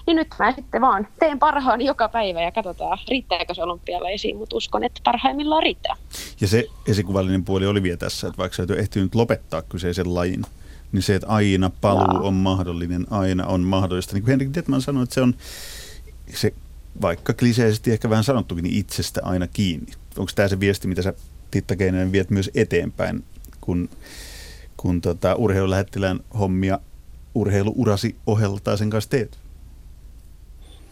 niin 0.06 0.16
nyt 0.16 0.28
mä 0.38 0.52
sitten 0.52 0.80
vaan 0.80 1.08
teen 1.18 1.38
parhaani 1.38 1.84
joka 1.84 2.08
päivä 2.08 2.42
ja 2.42 2.52
katsotaan, 2.52 2.98
riittääkö 3.08 3.54
se 3.54 3.62
olympialaisiin, 3.62 4.36
mutta 4.36 4.56
uskon, 4.56 4.84
että 4.84 5.00
parhaimmillaan 5.04 5.62
riittää. 5.62 5.96
Ja 6.40 6.48
se 6.48 6.66
esikuvallinen 6.88 7.44
puoli 7.44 7.66
oli 7.66 7.82
vielä 7.82 7.96
tässä, 7.96 8.26
että 8.26 8.38
vaikka 8.38 8.56
sä 8.56 8.62
et 8.62 8.70
ole 8.70 8.78
ehtinyt 8.78 9.14
lopettaa 9.14 9.62
kyseisen 9.62 10.14
lajin, 10.14 10.42
niin 10.92 11.02
se, 11.02 11.14
että 11.14 11.28
aina 11.28 11.70
paluu 11.80 12.14
Jaa. 12.14 12.20
on 12.20 12.34
mahdollinen, 12.34 13.06
aina 13.10 13.46
on 13.46 13.60
mahdollista. 13.60 14.14
Niin 14.14 14.22
kuin 14.22 14.30
Henrik 14.30 14.54
Detman 14.54 14.82
sanoi, 14.82 15.02
että 15.02 15.14
se 15.14 15.20
on 15.20 15.34
se, 16.34 16.52
vaikka 17.02 17.32
kliseisesti 17.32 17.92
ehkä 17.92 18.10
vähän 18.10 18.24
sanottukin, 18.24 18.62
niin 18.62 18.78
itsestä 18.78 19.20
aina 19.24 19.46
kiinni. 19.46 19.92
Onko 20.18 20.32
tämä 20.34 20.48
se 20.48 20.60
viesti, 20.60 20.88
mitä 20.88 21.02
sä 21.02 21.14
Titta 21.50 21.76
Keinonen 21.76 22.12
viet 22.12 22.30
myös 22.30 22.50
eteenpäin, 22.54 23.24
kun, 23.60 23.88
kun 24.76 25.00
tota, 25.00 25.34
urheilulähettilään 25.34 26.20
hommia 26.38 26.78
urheiluurasi 27.34 28.16
ohella 28.26 28.60
tai 28.64 28.78
sen 28.78 28.90
kanssa 28.90 29.10
teet? 29.10 29.39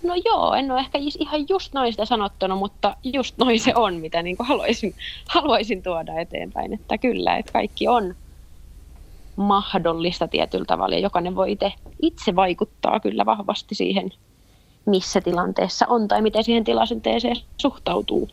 No 0.03 0.15
joo, 0.25 0.55
en 0.55 0.71
ole 0.71 0.81
ehkä 0.81 0.99
ihan 0.99 1.47
just 1.49 1.73
noin 1.73 1.93
sitä 1.93 2.05
sanottanut, 2.05 2.59
mutta 2.59 2.97
just 3.05 3.39
noin 3.39 3.61
se 3.61 3.73
on, 3.75 3.95
mitä 3.95 4.23
niin 4.23 4.37
haluaisin, 4.39 4.95
haluaisin 5.35 5.83
tuoda 5.83 6.21
eteenpäin. 6.21 6.73
Että 6.73 6.99
kyllä, 6.99 7.37
että 7.37 7.53
kaikki 7.53 7.89
on 7.89 8.15
mahdollista 9.37 10.29
tietyllä 10.29 10.65
tavalla 10.65 10.95
ja 10.95 11.01
jokainen 11.01 11.35
voi 11.35 11.53
itse, 11.53 11.73
itse 12.03 12.37
vaikuttaa 12.37 13.01
kyllä 13.01 13.27
vahvasti 13.27 13.75
siihen, 13.75 14.11
missä 14.87 15.21
tilanteessa 15.21 15.87
on 15.89 16.09
tai 16.09 16.23
miten 16.23 16.45
siihen 16.45 16.65
tilanteeseen 16.65 17.37
suhtautuu. 17.57 18.29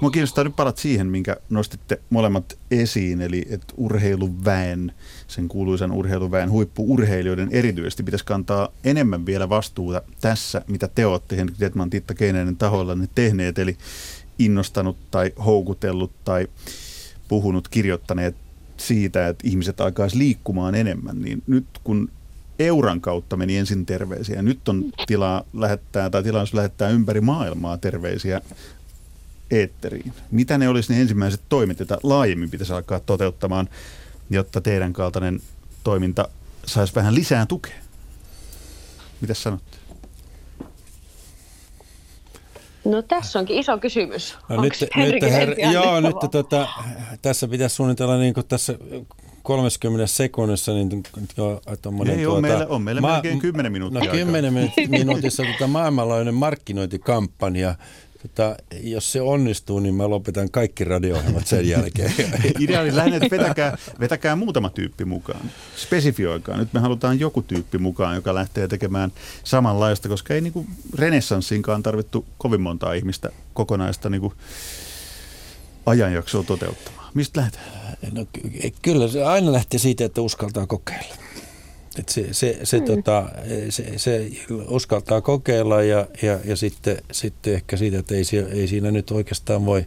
Mua 0.00 0.10
kiinnostaa 0.10 0.44
nyt 0.44 0.56
palat 0.56 0.78
siihen, 0.78 1.06
minkä 1.06 1.36
nostitte 1.50 2.00
molemmat 2.10 2.58
esiin, 2.70 3.20
eli 3.20 3.46
että 3.50 3.74
urheiluväen, 3.76 4.92
sen 5.32 5.48
kuuluisan 5.48 5.92
urheiluväen 5.92 6.50
huippuurheilijoiden 6.50 7.48
erityisesti 7.52 8.02
pitäisi 8.02 8.24
kantaa 8.24 8.68
enemmän 8.84 9.26
vielä 9.26 9.48
vastuuta 9.48 10.02
tässä, 10.20 10.62
mitä 10.68 10.88
te 10.94 11.06
olette 11.06 11.36
Henrik 11.36 11.60
Detman, 11.60 11.90
Titta 11.90 12.14
Keinäinen 12.14 12.56
tahoilla 12.56 12.94
ne 12.94 13.08
tehneet, 13.14 13.58
eli 13.58 13.76
innostanut 14.38 14.96
tai 15.10 15.32
houkutellut 15.44 16.12
tai 16.24 16.46
puhunut, 17.28 17.68
kirjoittaneet 17.68 18.36
siitä, 18.76 19.28
että 19.28 19.48
ihmiset 19.48 19.80
alkaisi 19.80 20.18
liikkumaan 20.18 20.74
enemmän, 20.74 21.22
niin 21.22 21.42
nyt 21.46 21.66
kun 21.84 22.08
Euran 22.58 23.00
kautta 23.00 23.36
meni 23.36 23.56
ensin 23.56 23.86
terveisiä. 23.86 24.42
Nyt 24.42 24.68
on 24.68 24.84
tilaa 25.06 25.44
lähettää 25.52 26.10
tai 26.10 26.22
tilaisuus 26.22 26.54
lähettää 26.54 26.88
ympäri 26.88 27.20
maailmaa 27.20 27.78
terveisiä 27.78 28.40
eetteriin. 29.50 30.12
Mitä 30.30 30.58
ne 30.58 30.68
olisi 30.68 30.92
ne 30.92 31.00
ensimmäiset 31.00 31.40
toimet, 31.48 31.78
joita 31.78 31.98
laajemmin 32.02 32.50
pitäisi 32.50 32.72
alkaa 32.72 33.00
toteuttamaan, 33.00 33.68
jotta 34.34 34.60
teidän 34.60 34.92
kaltainen 34.92 35.40
toiminta 35.84 36.28
saisi 36.66 36.94
vähän 36.94 37.14
lisää 37.14 37.46
tukea? 37.46 37.74
Mitä 39.20 39.34
sanotte? 39.34 39.76
No 42.84 43.02
tässä 43.02 43.38
onkin 43.38 43.58
iso 43.58 43.78
kysymys. 43.78 44.36
No 44.48 44.62
nyt, 44.62 44.72
nyt, 44.96 45.32
her, 45.32 45.60
joo, 45.72 46.00
nyt 46.00 46.16
tota, 46.30 46.68
tässä 47.22 47.48
pitäisi 47.48 47.76
suunnitella 47.76 48.16
niin 48.18 48.34
kuin 48.34 48.46
tässä 48.46 48.74
30 49.42 50.06
sekunnissa 50.06 50.72
niin 50.72 51.02
tommonen, 51.82 52.18
Ei, 52.18 52.24
tuota, 52.24 52.36
on 52.36 52.42
meillä, 52.42 52.66
on 52.68 52.82
meillä 52.82 53.00
ma- 53.00 53.12
melkein 53.12 53.38
10 53.38 53.72
minuuttia. 53.72 54.04
No 54.04 54.12
10 54.12 54.54
minuutissa 54.88 55.42
tota 55.52 55.66
maailmanlaajuinen 55.66 56.34
markkinointikampanja 56.34 57.74
Tota, 58.22 58.56
jos 58.82 59.12
se 59.12 59.20
onnistuu, 59.20 59.80
niin 59.80 59.94
mä 59.94 60.10
lopetan 60.10 60.50
kaikki 60.50 60.84
radio 60.84 61.22
sen 61.44 61.68
jälkeen. 61.68 62.12
Ideaali 62.60 62.96
lähinnä, 62.96 63.16
että 63.16 63.30
vetäkää, 63.30 63.78
vetäkää 64.00 64.36
muutama 64.36 64.70
tyyppi 64.70 65.04
mukaan. 65.04 65.50
Spesifioikaa. 65.76 66.56
Nyt 66.56 66.72
me 66.72 66.80
halutaan 66.80 67.20
joku 67.20 67.42
tyyppi 67.42 67.78
mukaan, 67.78 68.14
joka 68.14 68.34
lähtee 68.34 68.68
tekemään 68.68 69.12
samanlaista, 69.44 70.08
koska 70.08 70.34
ei 70.34 70.40
niin 70.40 70.66
renessanssiinkaan 70.94 71.82
tarvittu 71.82 72.24
kovin 72.38 72.60
montaa 72.60 72.92
ihmistä 72.92 73.30
kokonaista 73.54 74.10
niin 74.10 74.20
kuin 74.20 74.34
ajanjaksoa 75.86 76.42
toteuttamaan. 76.42 77.10
Mistä 77.14 77.40
lähdetään? 77.40 77.66
No, 78.12 78.26
kyllä 78.82 79.08
se 79.08 79.24
aina 79.24 79.52
lähtee 79.52 79.78
siitä, 79.78 80.04
että 80.04 80.20
uskaltaa 80.20 80.66
kokeilla. 80.66 81.14
Et 81.98 82.08
se, 82.08 82.28
se, 82.32 82.58
se, 82.64 82.78
mm. 82.78 82.84
tota, 82.84 83.28
se, 83.70 83.98
se 83.98 84.30
uskaltaa 84.68 85.20
kokeilla 85.20 85.82
ja, 85.82 86.06
ja, 86.22 86.38
ja 86.44 86.56
sitten, 86.56 86.98
sitten 87.12 87.54
ehkä 87.54 87.76
siitä, 87.76 87.98
että 87.98 88.14
ei, 88.14 88.24
ei 88.52 88.68
siinä 88.68 88.90
nyt 88.90 89.10
oikeastaan 89.10 89.66
voi, 89.66 89.86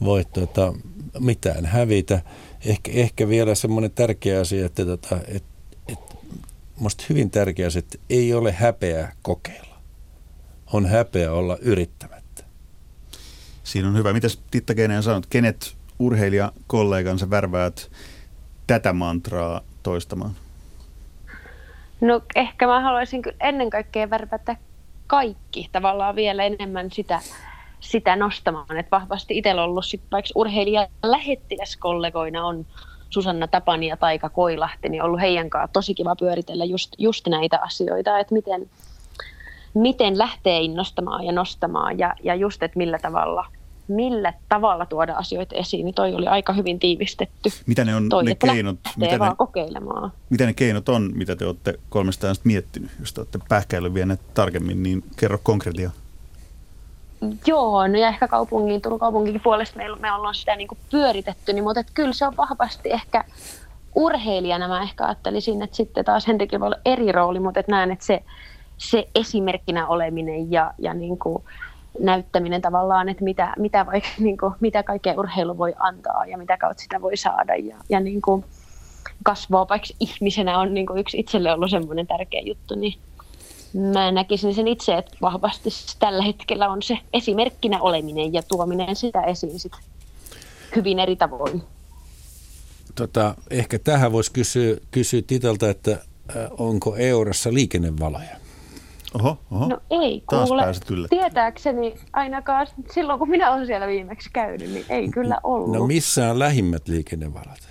voi 0.00 0.24
tota, 0.24 0.74
mitään 1.20 1.66
hävitä. 1.66 2.22
Ehkä, 2.64 2.92
ehkä 2.94 3.28
vielä 3.28 3.54
semmoinen 3.54 3.90
tärkeä 3.90 4.40
asia, 4.40 4.66
että 4.66 4.84
tota, 4.84 5.18
et, 5.28 5.44
et, 5.88 5.98
musta 6.76 7.04
hyvin 7.08 7.30
tärkeä 7.30 7.66
asia, 7.66 7.78
että 7.78 7.98
ei 8.10 8.34
ole 8.34 8.52
häpeä 8.52 9.12
kokeilla. 9.22 9.78
On 10.72 10.86
häpeä 10.86 11.32
olla 11.32 11.56
yrittämättä. 11.56 12.44
Siinä 13.64 13.88
on 13.88 13.96
hyvä. 13.96 14.12
Mitäs 14.12 14.40
Titta 14.50 14.74
Keinen 14.74 15.02
sanot, 15.02 15.26
kenet 15.26 15.76
urheilijakollegansa 15.98 17.30
värväät 17.30 17.90
tätä 18.66 18.92
mantraa 18.92 19.60
toistamaan? 19.82 20.36
No 22.02 22.20
ehkä 22.36 22.66
mä 22.66 22.80
haluaisin 22.80 23.22
kyllä 23.22 23.36
ennen 23.40 23.70
kaikkea 23.70 24.10
värvätä 24.10 24.56
kaikki 25.06 25.68
tavallaan 25.72 26.16
vielä 26.16 26.44
enemmän 26.44 26.90
sitä, 26.90 27.20
sitä 27.80 28.16
nostamaan. 28.16 28.76
Että 28.78 28.90
vahvasti 28.90 29.38
itsellä 29.38 29.64
ollut 29.64 29.84
sit, 29.84 30.00
vaikka 30.12 30.30
urheilija 30.34 30.88
lähettiläskollegoina 31.02 32.46
on 32.46 32.66
Susanna 33.10 33.48
Tapani 33.48 33.86
ja 33.86 33.96
Taika 33.96 34.28
Koilahti, 34.28 34.88
niin 34.88 35.02
ollut 35.02 35.20
heidän 35.20 35.50
kanssa 35.50 35.72
tosi 35.72 35.94
kiva 35.94 36.16
pyöritellä 36.16 36.64
just, 36.64 36.92
just 36.98 37.28
näitä 37.28 37.58
asioita, 37.60 38.18
että 38.18 38.34
miten, 38.34 38.70
miten 39.74 40.18
lähtee 40.18 40.60
innostamaan 40.60 41.24
ja 41.24 41.32
nostamaan 41.32 41.98
ja, 41.98 42.14
ja 42.22 42.34
just, 42.34 42.62
että 42.62 42.78
millä 42.78 42.98
tavalla– 42.98 43.46
millä 43.92 44.32
tavalla 44.48 44.86
tuoda 44.86 45.14
asioita 45.14 45.54
esiin, 45.54 45.84
niin 45.84 45.94
toi 45.94 46.14
oli 46.14 46.26
aika 46.26 46.52
hyvin 46.52 46.78
tiivistetty. 46.78 47.50
Mitä 47.66 47.84
ne 47.84 47.96
on 47.96 48.08
toi, 48.08 48.24
ne 48.24 48.34
keinot? 48.34 48.78
Mitä 48.96 49.18
ne, 49.18 49.34
kokeilemaan. 49.36 50.12
Mitä 50.30 50.46
ne 50.46 50.52
keinot 50.52 50.88
on, 50.88 51.10
mitä 51.14 51.36
te 51.36 51.46
olette 51.46 51.78
kolmestaan 51.88 52.36
miettinyt, 52.44 52.90
jos 53.00 53.12
te 53.12 53.20
olette 53.20 53.38
pähkäillyt 53.48 53.94
vielä 53.94 54.16
tarkemmin, 54.34 54.82
niin 54.82 55.04
kerro 55.16 55.38
konkreettia. 55.42 55.90
Joo, 57.46 57.88
no 57.88 57.98
ja 57.98 58.08
ehkä 58.08 58.28
kaupungin, 58.28 58.82
Turun 58.82 58.98
kaupungin 58.98 59.40
puolesta 59.40 59.76
me, 59.76 59.84
me 60.00 60.12
ollaan 60.12 60.34
sitä 60.34 60.56
niin 60.56 60.68
kuin 60.68 60.78
pyöritetty, 60.90 61.52
niin, 61.52 61.64
mutta 61.64 61.80
että 61.80 61.92
kyllä 61.94 62.12
se 62.12 62.26
on 62.26 62.36
vahvasti 62.36 62.90
ehkä 62.92 63.24
urheilijana 63.94 64.68
mä 64.68 64.82
ehkä 64.82 65.04
ajattelisin, 65.04 65.62
että 65.62 65.76
sitten 65.76 66.04
taas 66.04 66.26
Henrikillä 66.26 66.60
voi 66.60 66.66
olla 66.66 66.80
eri 66.84 67.12
rooli, 67.12 67.40
mutta 67.40 67.60
että 67.60 67.72
näen, 67.72 67.90
että 67.90 68.04
se, 68.04 68.22
se 68.78 69.08
esimerkkinä 69.14 69.86
oleminen 69.86 70.52
ja, 70.52 70.74
ja 70.78 70.94
niin 70.94 71.18
kuin, 71.18 71.44
näyttäminen 71.98 72.62
tavallaan, 72.62 73.08
että 73.08 73.24
mitä, 73.24 73.54
mitä, 73.58 73.86
vaikka, 73.86 74.08
niin 74.18 74.38
kuin, 74.38 74.54
mitä 74.60 74.82
kaikkea 74.82 75.14
urheilu 75.14 75.58
voi 75.58 75.74
antaa 75.78 76.26
ja 76.26 76.38
mitä 76.38 76.56
kautta 76.56 76.82
sitä 76.82 77.00
voi 77.00 77.16
saada. 77.16 77.54
Ja, 77.56 77.76
ja 77.88 78.00
niin 78.00 78.22
kuin 78.22 78.44
kasvaa 79.22 79.68
vaikka 79.68 79.88
ihmisenä 80.00 80.58
on 80.58 80.74
niin 80.74 80.86
kuin 80.86 80.98
yksi 80.98 81.18
itselle 81.18 81.52
ollut 81.52 81.70
semmoinen 81.70 82.06
tärkeä 82.06 82.40
juttu, 82.40 82.74
niin 82.74 82.98
mä 83.92 84.12
näkisin 84.12 84.54
sen 84.54 84.68
itse, 84.68 84.98
että 84.98 85.16
vahvasti 85.22 85.70
tällä 85.98 86.22
hetkellä 86.22 86.68
on 86.68 86.82
se 86.82 86.98
esimerkkinä 87.12 87.80
oleminen 87.80 88.32
ja 88.32 88.42
tuominen 88.42 88.96
sitä 88.96 89.22
esiin 89.22 89.60
sit 89.60 89.72
hyvin 90.76 90.98
eri 90.98 91.16
tavoin. 91.16 91.62
Tota, 92.94 93.34
ehkä 93.50 93.78
tähän 93.78 94.12
voisi 94.12 94.32
kysyä, 94.32 94.76
kysyä 94.90 95.22
Titalta, 95.26 95.70
että 95.70 95.98
onko 96.58 96.96
Eurassa 96.96 97.54
liikennevaloja? 97.54 98.41
Oho, 99.14 99.38
oho. 99.50 99.68
No 99.68 99.78
ei 99.90 100.24
Taas 100.30 100.48
kuule. 100.48 100.62
pääset 100.62 100.84
kyllä. 100.84 101.08
Tietääkseni 101.08 101.94
ainakaan 102.12 102.66
silloin, 102.90 103.18
kun 103.18 103.30
minä 103.30 103.52
olen 103.52 103.66
siellä 103.66 103.86
viimeksi 103.86 104.30
käynyt, 104.32 104.70
niin 104.70 104.84
ei 104.88 105.08
kyllä 105.08 105.40
ollut. 105.42 105.76
No 105.76 105.86
missä 105.86 106.30
on 106.30 106.38
lähimmät 106.38 106.88
liikennevalat? 106.88 107.68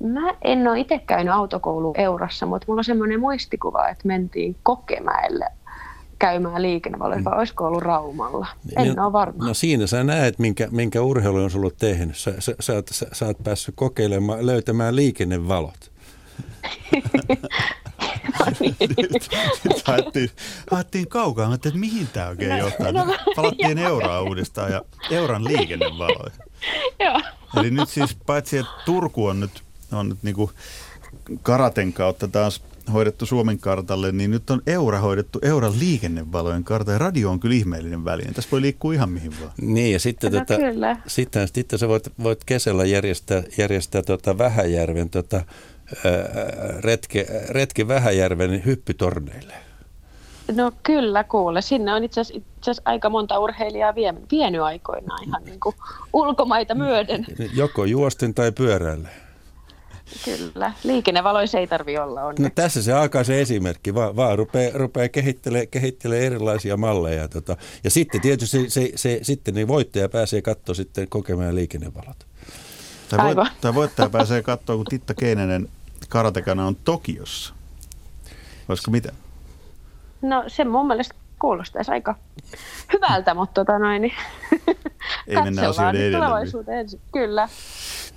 Mä 0.00 0.34
en 0.42 0.68
ole 0.68 0.80
itse 0.80 0.98
käynyt 0.98 1.34
autokoulu 1.34 1.94
Eurassa, 1.98 2.46
mutta 2.46 2.64
mulla 2.68 2.80
on 2.80 2.84
semmoinen 2.84 3.20
muistikuva, 3.20 3.88
että 3.88 4.08
mentiin 4.08 4.56
Kokemäelle 4.62 5.46
käymään 6.18 6.62
liikennevaloja, 6.62 7.24
vai 7.24 7.38
olisiko 7.38 7.64
ollut 7.64 7.82
Raumalla? 7.82 8.46
En 8.76 8.94
no, 8.94 9.04
ole 9.04 9.12
varma. 9.12 9.46
No 9.46 9.54
siinä 9.54 9.86
sä 9.86 10.04
näet, 10.04 10.38
minkä, 10.38 10.68
minkä 10.70 11.02
urheilu 11.02 11.36
on 11.36 11.50
sulla 11.50 11.70
tehnyt. 11.78 12.16
Sä, 12.16 12.34
sä, 12.38 12.54
sä, 12.60 12.82
sä, 12.90 13.06
sä 13.12 13.26
oot 13.26 13.42
päässyt 13.44 13.74
kokeilemaan, 13.76 14.46
löytämään 14.46 14.96
liikennevalot. 14.96 15.92
haettiin, 19.84 20.30
haettiin 20.70 21.08
kaukaa, 21.08 21.54
että 21.54 21.70
mihin 21.74 22.08
tämä 22.12 22.28
oikein 22.28 22.50
no, 22.50 22.56
johtaa. 22.56 22.92
No, 22.92 23.16
Palattiin 23.36 23.78
euroa 23.78 24.20
uudestaan 24.20 24.72
ja 24.72 24.82
euron 25.10 25.44
liikennevaloja. 25.44 26.30
Joo. 27.00 27.20
Eli 27.56 27.70
nyt 27.70 27.88
siis 27.88 28.16
paitsi, 28.26 28.58
että 28.58 28.72
Turku 28.84 29.26
on 29.26 29.40
nyt, 29.40 29.62
on 29.92 30.08
nyt 30.08 30.18
niin 30.22 30.34
kuin 30.34 30.50
karaten 31.42 31.92
kautta 31.92 32.28
taas 32.28 32.62
hoidettu 32.92 33.26
Suomen 33.26 33.58
kartalle, 33.58 34.12
niin 34.12 34.30
nyt 34.30 34.50
on 34.50 34.62
Eura 34.66 34.98
hoidettu 34.98 35.38
Euran 35.42 35.78
liikennevalojen 35.78 36.64
karta 36.64 36.92
ja 36.92 36.98
radio 36.98 37.30
on 37.30 37.40
kyllä 37.40 37.54
ihmeellinen 37.54 38.04
väline. 38.04 38.32
Tässä 38.32 38.50
voi 38.52 38.60
liikkua 38.60 38.94
ihan 38.94 39.10
mihin 39.10 39.32
vaan. 39.40 39.52
Niin 39.60 39.92
ja 39.92 39.98
sitten, 39.98 40.32
no, 40.32 40.38
tota, 40.38 40.54
sitten, 41.06 41.48
sitten 41.48 41.78
sä 41.78 41.88
voit, 41.88 42.08
voit 42.22 42.44
kesällä 42.44 42.84
järjestää, 42.84 43.42
järjestää 43.58 44.02
tota 44.02 44.38
Vähäjärven 44.38 45.10
tota, 45.10 45.44
retke, 46.80 47.26
retke 47.48 47.88
Vähäjärven 47.88 48.64
hyppytorneille? 48.64 49.54
No 50.54 50.72
kyllä 50.82 51.24
kuule. 51.24 51.62
Sinne 51.62 51.94
on 51.94 52.04
itse 52.04 52.20
asiassa, 52.20 52.82
aika 52.84 53.10
monta 53.10 53.38
urheilijaa 53.38 53.94
vie, 53.94 54.14
vienyt 54.30 54.60
aikoinaan 54.60 55.24
ihan 55.24 55.44
niin 55.44 55.60
kuin 55.60 55.74
ulkomaita 56.12 56.74
myöden. 56.74 57.26
Joko 57.54 57.84
juosten 57.84 58.34
tai 58.34 58.52
pyörällä. 58.52 59.08
Kyllä. 60.24 60.72
Liikennevaloissa 60.84 61.58
ei 61.58 61.66
tarvi 61.66 61.98
olla 61.98 62.22
onneksi. 62.22 62.42
No 62.42 62.50
tässä 62.54 62.82
se 62.82 62.92
alkaa 62.92 63.24
se 63.24 63.40
esimerkki, 63.40 63.94
vaan, 63.94 64.16
vaan 64.16 64.38
rupeaa, 64.38 64.78
rupeaa 64.78 65.08
kehittelemään, 65.08 65.68
kehittelee 65.68 66.26
erilaisia 66.26 66.76
malleja. 66.76 67.28
Tota. 67.28 67.56
Ja 67.84 67.90
sitten 67.90 68.20
tietysti 68.20 68.70
se, 68.70 68.70
se, 68.70 68.92
se, 68.96 69.18
sitten 69.22 69.54
niin 69.54 69.68
voittaja 69.68 70.08
pääsee 70.08 70.42
katsoa 70.42 70.74
sitten 70.74 71.08
kokemaan 71.08 71.54
liikennevalot. 71.54 72.26
Tai, 73.08 73.36
voit, 73.36 73.48
tai 73.60 73.74
voittaja 73.74 74.10
pääsee 74.10 74.42
katsoa, 74.42 74.76
kun 74.76 74.84
Titta 74.84 75.14
Keinenen 75.14 75.68
karatekana 76.08 76.66
on 76.66 76.76
Tokiossa. 76.76 77.54
Olisiko 78.68 78.90
mitä? 78.90 79.12
No 80.22 80.44
se 80.46 80.64
mun 80.64 80.86
mielestä 80.86 81.14
kuulostaisi 81.38 81.90
aika 81.90 82.14
hyvältä, 82.92 83.34
mutta 83.34 83.64
tota 83.64 83.78
noin, 83.78 84.02
niin 84.02 84.12
Ei 85.26 85.42
mennä 85.42 85.68
asioiden 85.68 86.02
edelle. 86.02 86.80
ensin. 86.80 87.00
Kyllä. 87.12 87.48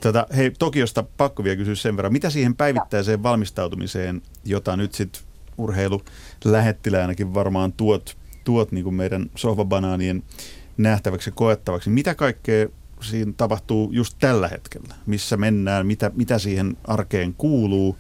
Tota, 0.02 0.28
hei, 0.36 0.52
Tokiosta 0.52 1.04
pakko 1.18 1.44
vielä 1.44 1.56
kysyä 1.56 1.76
sen 1.76 1.98
verran. 1.98 2.14
Mitä 2.14 2.30
siihen 2.30 2.56
päivittäiseen 2.56 3.24
valmistautumiseen, 3.24 4.22
jota 4.46 4.78
nyt 4.78 4.94
sitten 4.94 5.22
urheilu 5.58 6.02
lähettiläänäkin 6.46 7.34
varmaan 7.34 7.74
tuot, 7.74 8.18
tuot 8.44 8.72
niin 8.72 8.84
kuin 8.84 8.96
meidän 8.96 9.30
sohvabanaanien 9.36 10.24
nähtäväksi 10.78 11.30
ja 11.30 11.34
koettavaksi. 11.36 11.90
Mitä 11.90 12.16
kaikkea 12.16 12.68
siinä 13.02 13.34
tapahtuu 13.38 13.90
just 13.92 14.18
tällä 14.20 14.48
hetkellä? 14.48 14.96
Missä 15.06 15.38
mennään, 15.38 15.88
mitä, 15.88 16.12
mitä 16.16 16.40
siihen 16.40 16.78
arkeen 16.88 17.34
kuuluu? 17.34 17.98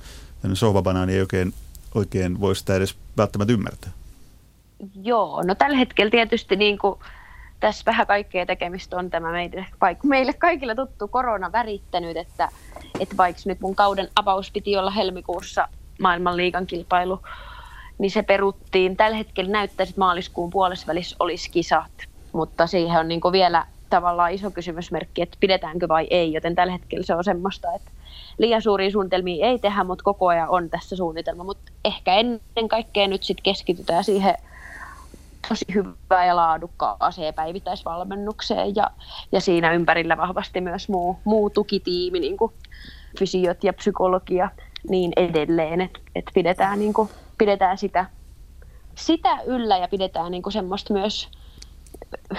Sohvabanaani 0.54 1.14
ei 1.14 1.22
oikein, 1.22 1.54
oikein 1.96 2.40
voi 2.40 2.56
sitä 2.56 2.76
edes 2.76 2.96
välttämättä 3.18 3.54
ymmärtää. 3.54 3.92
Joo, 5.04 5.44
no 5.44 5.56
tällä 5.56 5.78
hetkellä 5.78 6.12
tietysti 6.12 6.56
niin 6.56 6.78
kuin 6.78 7.00
tässä 7.60 7.84
vähän 7.86 8.08
kaikkea 8.08 8.46
tekemistä 8.46 8.98
on 8.98 9.10
tämä 9.10 9.32
meille, 9.32 9.66
meille 10.04 10.34
kaikille 10.34 10.76
tuttu 10.76 11.08
korona 11.08 11.52
värittänyt, 11.52 12.18
että, 12.18 12.50
että 13.00 13.18
vaikka 13.18 13.42
nyt 13.46 13.60
mun 13.60 13.76
kauden 13.76 14.10
avaus 14.16 14.52
piti 14.52 14.78
olla 14.78 14.92
helmikuussa 14.92 15.68
maailmanliigan 16.00 16.68
kilpailu, 16.68 17.20
niin 17.98 18.12
se 18.12 18.24
peruttiin. 18.24 18.98
Tällä 18.98 19.18
hetkellä 19.18 19.52
näyttäisi, 19.52 19.92
että 19.92 20.00
maaliskuun 20.00 20.50
puolessa 20.50 20.92
olisi 21.20 21.52
kisat 21.52 22.08
mutta 22.38 22.68
siihen 22.68 23.00
on 23.00 23.08
niin 23.08 23.22
vielä 23.32 23.66
tavallaan 23.90 24.34
iso 24.34 24.52
kysymysmerkki, 24.52 25.22
että 25.22 25.38
pidetäänkö 25.40 25.88
vai 25.88 26.08
ei, 26.10 26.34
joten 26.34 26.56
tällä 26.56 26.74
hetkellä 26.74 27.06
se 27.06 27.16
on 27.16 27.24
semmoista, 27.24 27.74
että 27.74 27.92
liian 28.38 28.62
suuria 28.62 28.92
suunnitelmia 28.92 29.46
ei 29.46 29.60
tehdä, 29.60 29.84
mutta 29.84 30.04
koko 30.04 30.28
ajan 30.28 30.50
on 30.50 30.70
tässä 30.70 30.96
suunnitelma, 30.96 31.44
mutta 31.44 31.72
ehkä 31.86 32.14
ennen 32.14 32.68
kaikkea 32.70 33.08
nyt 33.08 33.24
sitten 33.24 33.44
keskitytään 33.44 34.04
siihen 34.04 34.36
tosi 35.50 35.66
hyvää 35.74 36.26
ja 36.26 36.36
laadukkaaseen 36.36 37.34
päivittäisvalmennukseen 37.34 38.76
ja, 38.76 38.92
ja 39.32 39.42
siinä 39.42 39.74
ympärillä 39.74 40.18
vahvasti 40.18 40.62
myös 40.62 40.90
muu, 40.90 41.20
muu 41.24 41.50
tukitiimi, 41.50 42.20
niin 42.20 42.38
kuin 42.38 42.54
fysiot 43.20 43.64
ja 43.64 43.74
psykologia 43.74 44.50
niin 44.90 45.12
edelleen, 45.16 45.82
että 45.82 46.00
et 46.16 46.26
pidetään, 46.34 46.80
niin 46.80 46.94
kuin, 46.94 47.10
pidetään 47.38 47.78
sitä, 47.78 48.06
sitä 48.96 49.38
yllä 49.46 49.78
ja 49.78 49.88
pidetään 49.88 50.32
niin 50.32 50.44
kuin 50.44 50.54
semmoista 50.54 50.94
myös 50.94 51.30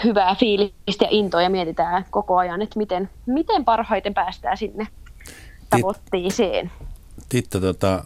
hyvää 0.04 0.34
fiilistä 0.34 1.04
ja 1.04 1.08
intoa 1.10 1.42
ja 1.42 1.50
mietitään 1.50 2.04
koko 2.10 2.36
ajan, 2.36 2.62
että 2.62 2.78
miten, 2.78 3.10
miten 3.26 3.64
parhaiten 3.64 4.14
päästään 4.14 4.56
sinne 4.56 4.86
tavoitteeseen. 5.70 6.70
Titta, 7.28 7.60
tota, 7.60 8.04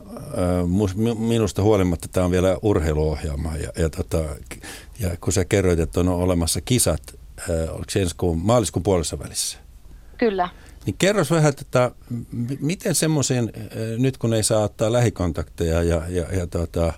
minusta 1.19 1.63
huolimatta 1.63 2.09
tämä 2.09 2.27
on 2.27 2.31
vielä 2.31 2.59
urheiluohjelma 2.63 3.57
ja, 3.57 3.73
ja, 3.79 3.91
tota, 3.91 4.19
ja 5.01 5.11
kun 5.21 5.33
sä 5.33 5.45
kerroit, 5.45 5.79
että 5.79 6.01
on 6.01 6.09
olemassa 6.09 6.61
kisat, 6.61 7.03
oliko 7.71 7.91
se 7.91 8.03
ensi 8.03 8.15
kuun, 8.17 8.39
maaliskuun 8.39 8.83
puolessa 8.83 9.19
välissä? 9.19 9.59
Kyllä. 10.19 10.49
Niin 10.87 10.97
kerros 10.99 11.31
vähän, 11.31 11.55
että 11.61 11.91
miten 12.61 12.95
semmoisiin, 12.95 13.53
nyt 13.99 14.19
kun 14.19 14.35
ei 14.35 14.43
saa 14.43 14.63
ottaa 14.63 14.93
lähikontakteja 14.93 15.83
ja, 15.83 16.03
ja, 16.09 16.25
ja, 16.33 16.47
tota, 16.47 16.93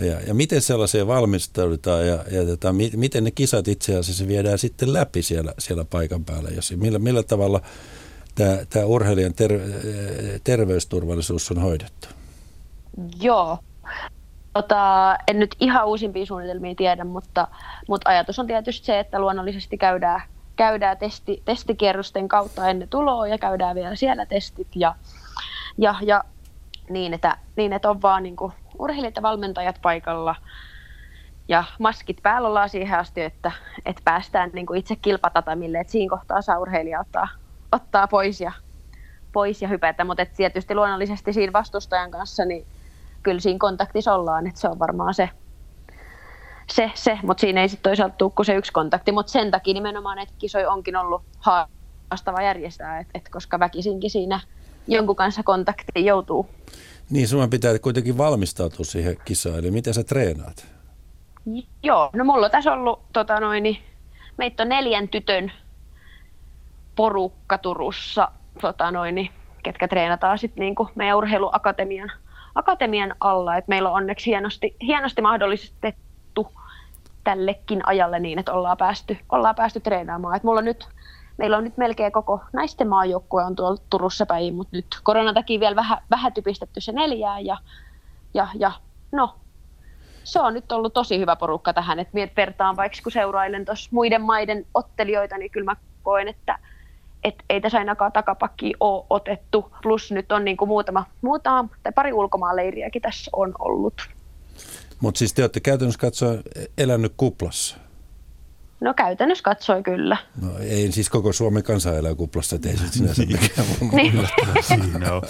ja, 0.00 0.20
ja 0.26 0.34
miten 0.34 0.62
sellaiseen 0.62 1.06
valmistaudutaan 1.06 2.06
ja, 2.06 2.18
ja 2.30 2.46
tota, 2.46 2.74
miten 2.96 3.24
ne 3.24 3.30
kisat 3.30 3.68
itse 3.68 3.96
asiassa 3.96 4.28
viedään 4.28 4.58
sitten 4.58 4.92
läpi 4.92 5.22
siellä, 5.22 5.52
siellä 5.58 5.84
paikan 5.84 6.24
päällä, 6.24 6.50
jos, 6.50 6.72
millä, 6.76 6.98
millä 6.98 7.22
tavalla 7.22 7.60
tämä 8.70 8.86
urheilijan 8.86 9.34
ter, 9.34 9.60
terveysturvallisuus 10.44 11.50
on 11.50 11.58
hoidettu? 11.58 12.08
Joo. 13.20 13.58
Tota, 14.52 15.16
en 15.28 15.38
nyt 15.38 15.56
ihan 15.60 15.86
uusimpia 15.86 16.26
suunnitelmia 16.26 16.74
tiedä, 16.74 17.04
mutta, 17.04 17.48
mutta 17.88 18.10
ajatus 18.10 18.38
on 18.38 18.46
tietysti 18.46 18.86
se, 18.86 18.98
että 18.98 19.20
luonnollisesti 19.20 19.78
käydään, 19.78 20.22
käydään 20.56 20.98
testi, 20.98 21.42
testikierrosten 21.44 22.28
kautta 22.28 22.68
ennen 22.68 22.88
tuloa 22.88 23.28
ja 23.28 23.38
käydään 23.38 23.74
vielä 23.74 23.96
siellä 23.96 24.26
testit 24.26 24.68
ja, 24.74 24.94
ja, 25.78 25.94
ja 26.02 26.24
niin, 26.92 27.14
että, 27.14 27.36
niin, 27.56 27.72
että 27.72 27.90
on 27.90 28.02
vaan 28.02 28.22
niin 28.22 28.36
kuin 28.36 28.52
urheilijat 28.78 29.16
ja 29.16 29.22
valmentajat 29.22 29.78
paikalla 29.82 30.34
ja 31.48 31.64
maskit 31.78 32.22
päällä 32.22 32.48
ollaan 32.48 32.68
siihen 32.68 32.98
asti, 32.98 33.22
että, 33.22 33.52
että 33.86 34.02
päästään 34.04 34.50
niin 34.52 34.66
kuin 34.66 34.78
itse 34.78 34.96
kilpatatamille, 34.96 35.80
että 35.80 35.90
siinä 35.90 36.16
kohtaa 36.16 36.42
saa 36.42 36.58
urheilija 36.58 37.00
ottaa, 37.00 37.28
ottaa 37.72 38.08
pois 38.08 38.40
ja, 38.40 38.52
pois 39.32 39.62
ja 39.62 39.68
hypätä, 39.68 40.04
mutta 40.04 40.26
tietysti 40.26 40.74
luonnollisesti 40.74 41.32
siinä 41.32 41.52
vastustajan 41.52 42.10
kanssa, 42.10 42.44
niin 42.44 42.66
kyllä 43.22 43.40
siinä 43.40 43.58
kontaktissa 43.58 44.14
ollaan, 44.14 44.46
että 44.46 44.60
se 44.60 44.68
on 44.68 44.78
varmaan 44.78 45.14
se, 45.14 45.30
se, 46.70 46.90
se. 46.94 47.18
mutta 47.22 47.40
siinä 47.40 47.60
ei 47.60 47.68
sitten 47.68 47.90
toisaalta 47.90 48.14
tule 48.18 48.32
kuin 48.36 48.46
se 48.46 48.54
yksi 48.54 48.72
kontakti, 48.72 49.12
mutta 49.12 49.32
sen 49.32 49.50
takia 49.50 49.74
nimenomaan, 49.74 50.18
että 50.18 50.34
kisoja 50.38 50.70
onkin 50.70 50.96
ollut 50.96 51.22
haastava 51.38 52.42
järjestää, 52.42 52.98
et, 52.98 53.06
et 53.14 53.28
koska 53.28 53.58
väkisinkin 53.58 54.10
siinä 54.10 54.40
jonkun 54.86 55.16
kanssa 55.16 55.42
kontaktiin 55.42 56.06
joutuu. 56.06 56.48
Niin, 57.10 57.28
sun 57.28 57.50
pitää 57.50 57.78
kuitenkin 57.78 58.18
valmistautua 58.18 58.84
siihen 58.84 59.16
kisaan, 59.24 59.58
eli 59.58 59.70
miten 59.70 59.94
sä 59.94 60.04
treenaat? 60.04 60.66
Joo, 61.82 62.10
no 62.12 62.24
mulla 62.24 62.46
on 62.46 62.52
tässä 62.52 62.72
ollut 62.72 63.00
tota 63.12 63.40
noin, 63.40 63.62
niin 63.62 63.78
meitä 64.36 64.62
on 64.62 64.68
neljän 64.68 65.08
tytön 65.08 65.52
porukka 66.96 67.58
Turussa, 67.58 68.28
tota 68.60 68.90
noin, 68.90 69.14
niin, 69.14 69.30
ketkä 69.62 69.88
treenataan 69.88 70.38
sitten 70.38 70.60
niin 70.60 70.74
meidän 70.94 71.16
urheiluakatemian 71.16 72.12
akatemian 72.54 73.14
alla. 73.20 73.56
Et 73.56 73.68
meillä 73.68 73.88
on 73.88 73.94
onneksi 73.94 74.26
hienosti, 74.26 74.76
hienosti 74.82 75.22
mahdollistettu 75.22 76.52
tällekin 77.24 77.88
ajalle 77.88 78.20
niin, 78.20 78.38
että 78.38 78.52
ollaan 78.52 78.76
päästy, 78.76 79.16
ollaan 79.30 79.54
päästy 79.54 79.80
treenaamaan. 79.80 80.36
Et 80.36 80.42
mulla 80.42 80.58
on 80.58 80.64
nyt, 80.64 80.88
meillä 81.36 81.56
on 81.56 81.64
nyt 81.64 81.76
melkein 81.76 82.12
koko 82.12 82.40
naisten 82.52 82.88
maajoukkue 82.88 83.44
on 83.44 83.56
tuolla 83.56 83.82
Turussa 83.90 84.26
päin, 84.26 84.54
mutta 84.54 84.76
nyt 84.76 84.86
koronan 85.02 85.34
takia 85.34 85.60
vielä 85.60 85.76
vähän, 85.76 85.98
vähän 86.10 86.32
typistetty 86.32 86.80
se 86.80 86.92
neljää 86.92 87.40
ja, 87.40 87.56
ja, 88.34 88.48
ja 88.54 88.72
no, 89.12 89.34
se 90.24 90.40
on 90.40 90.54
nyt 90.54 90.72
ollut 90.72 90.94
tosi 90.94 91.18
hyvä 91.18 91.36
porukka 91.36 91.72
tähän, 91.72 91.98
että 91.98 92.18
vertaan 92.36 92.76
vaikka 92.76 92.98
kun 93.02 93.12
seurailen 93.12 93.64
tuossa 93.64 93.88
muiden 93.92 94.22
maiden 94.22 94.66
ottelijoita, 94.74 95.38
niin 95.38 95.50
kyllä 95.50 95.64
mä 95.64 95.76
koen, 96.02 96.28
että 96.28 96.58
et 97.24 97.34
ei 97.50 97.60
tässä 97.60 97.78
ainakaan 97.78 98.12
takapakki 98.12 98.74
ole 98.80 99.04
otettu. 99.10 99.72
Plus 99.82 100.12
nyt 100.12 100.32
on 100.32 100.44
niin 100.44 100.56
kuin 100.56 100.68
muutama, 100.68 101.04
muutama 101.22 101.68
tai 101.82 101.92
pari 101.92 102.12
ulkomaanleiriäkin 102.12 103.02
tässä 103.02 103.30
on 103.32 103.52
ollut. 103.58 103.94
Mutta 105.00 105.18
siis 105.18 105.34
te 105.34 105.42
olette 105.42 105.60
käytännössä 105.60 106.00
katsoa 106.00 106.32
elänyt 106.78 107.12
kuplassa? 107.16 107.76
No 108.82 108.94
käytännössä 108.94 109.42
katsoi 109.44 109.82
kyllä. 109.82 110.16
No 110.42 110.58
ei 110.58 110.92
siis 110.92 111.10
koko 111.10 111.32
Suomen 111.32 111.62
kansa 111.62 111.96
elää 111.96 112.14
kuplassa, 112.14 112.56
ettei 112.56 112.76
se 112.76 112.88
sinänsä 112.88 113.22
niin. 113.22 113.40
mikään 113.42 113.68
niin. 113.92 114.28
Siinä 114.60 115.12
on. 115.12 115.22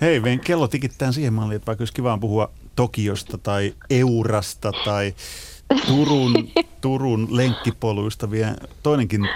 Hei, 0.00 0.20
meidän 0.20 0.40
kello 0.40 0.68
tikittää 0.68 1.12
siihen 1.12 1.32
malliin, 1.32 1.56
että 1.56 1.66
vaikka 1.66 1.82
olisi 1.82 1.92
kiva 1.92 2.18
puhua 2.18 2.50
Tokiosta 2.76 3.38
tai 3.38 3.74
Eurasta 3.90 4.72
tai 4.84 5.14
Turun, 5.86 6.34
Turun 6.80 7.28
lenkkipoluista 7.30 8.30
vielä 8.30 8.56
toinenkin 8.82 9.28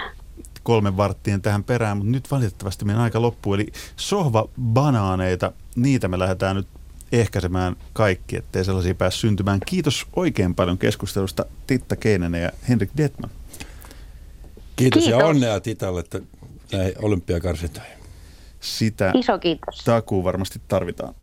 kolmen 0.63 0.97
varttien 0.97 1.41
tähän 1.41 1.63
perään, 1.63 1.97
mutta 1.97 2.11
nyt 2.11 2.31
valitettavasti 2.31 2.85
meidän 2.85 3.03
aika 3.03 3.21
loppuu. 3.21 3.53
Eli 3.53 3.67
sohva-banaaneita, 3.95 5.51
niitä 5.75 6.07
me 6.07 6.19
lähdetään 6.19 6.55
nyt 6.55 6.67
ehkäisemään 7.11 7.75
kaikki, 7.93 8.37
ettei 8.37 8.65
sellaisia 8.65 8.95
pääse 8.95 9.17
syntymään. 9.17 9.59
Kiitos 9.65 10.07
oikein 10.15 10.55
paljon 10.55 10.77
keskustelusta 10.77 11.45
Titta 11.67 11.95
Keinänen 11.95 12.41
ja 12.41 12.51
Henrik 12.69 12.89
Detman. 12.97 13.29
Kiitos, 14.79 15.03
kiitos. 15.03 15.19
ja 15.21 15.27
onnea 15.27 15.59
Titalle 15.59 15.99
että 15.99 16.19
näihin 16.71 16.93
olympiakarsintoihin. 17.01 17.93
Sitä 18.59 19.11
Iso 19.15 19.39
kiitos. 19.39 19.75
takuu 19.85 20.23
varmasti 20.23 20.61
tarvitaan. 20.67 21.13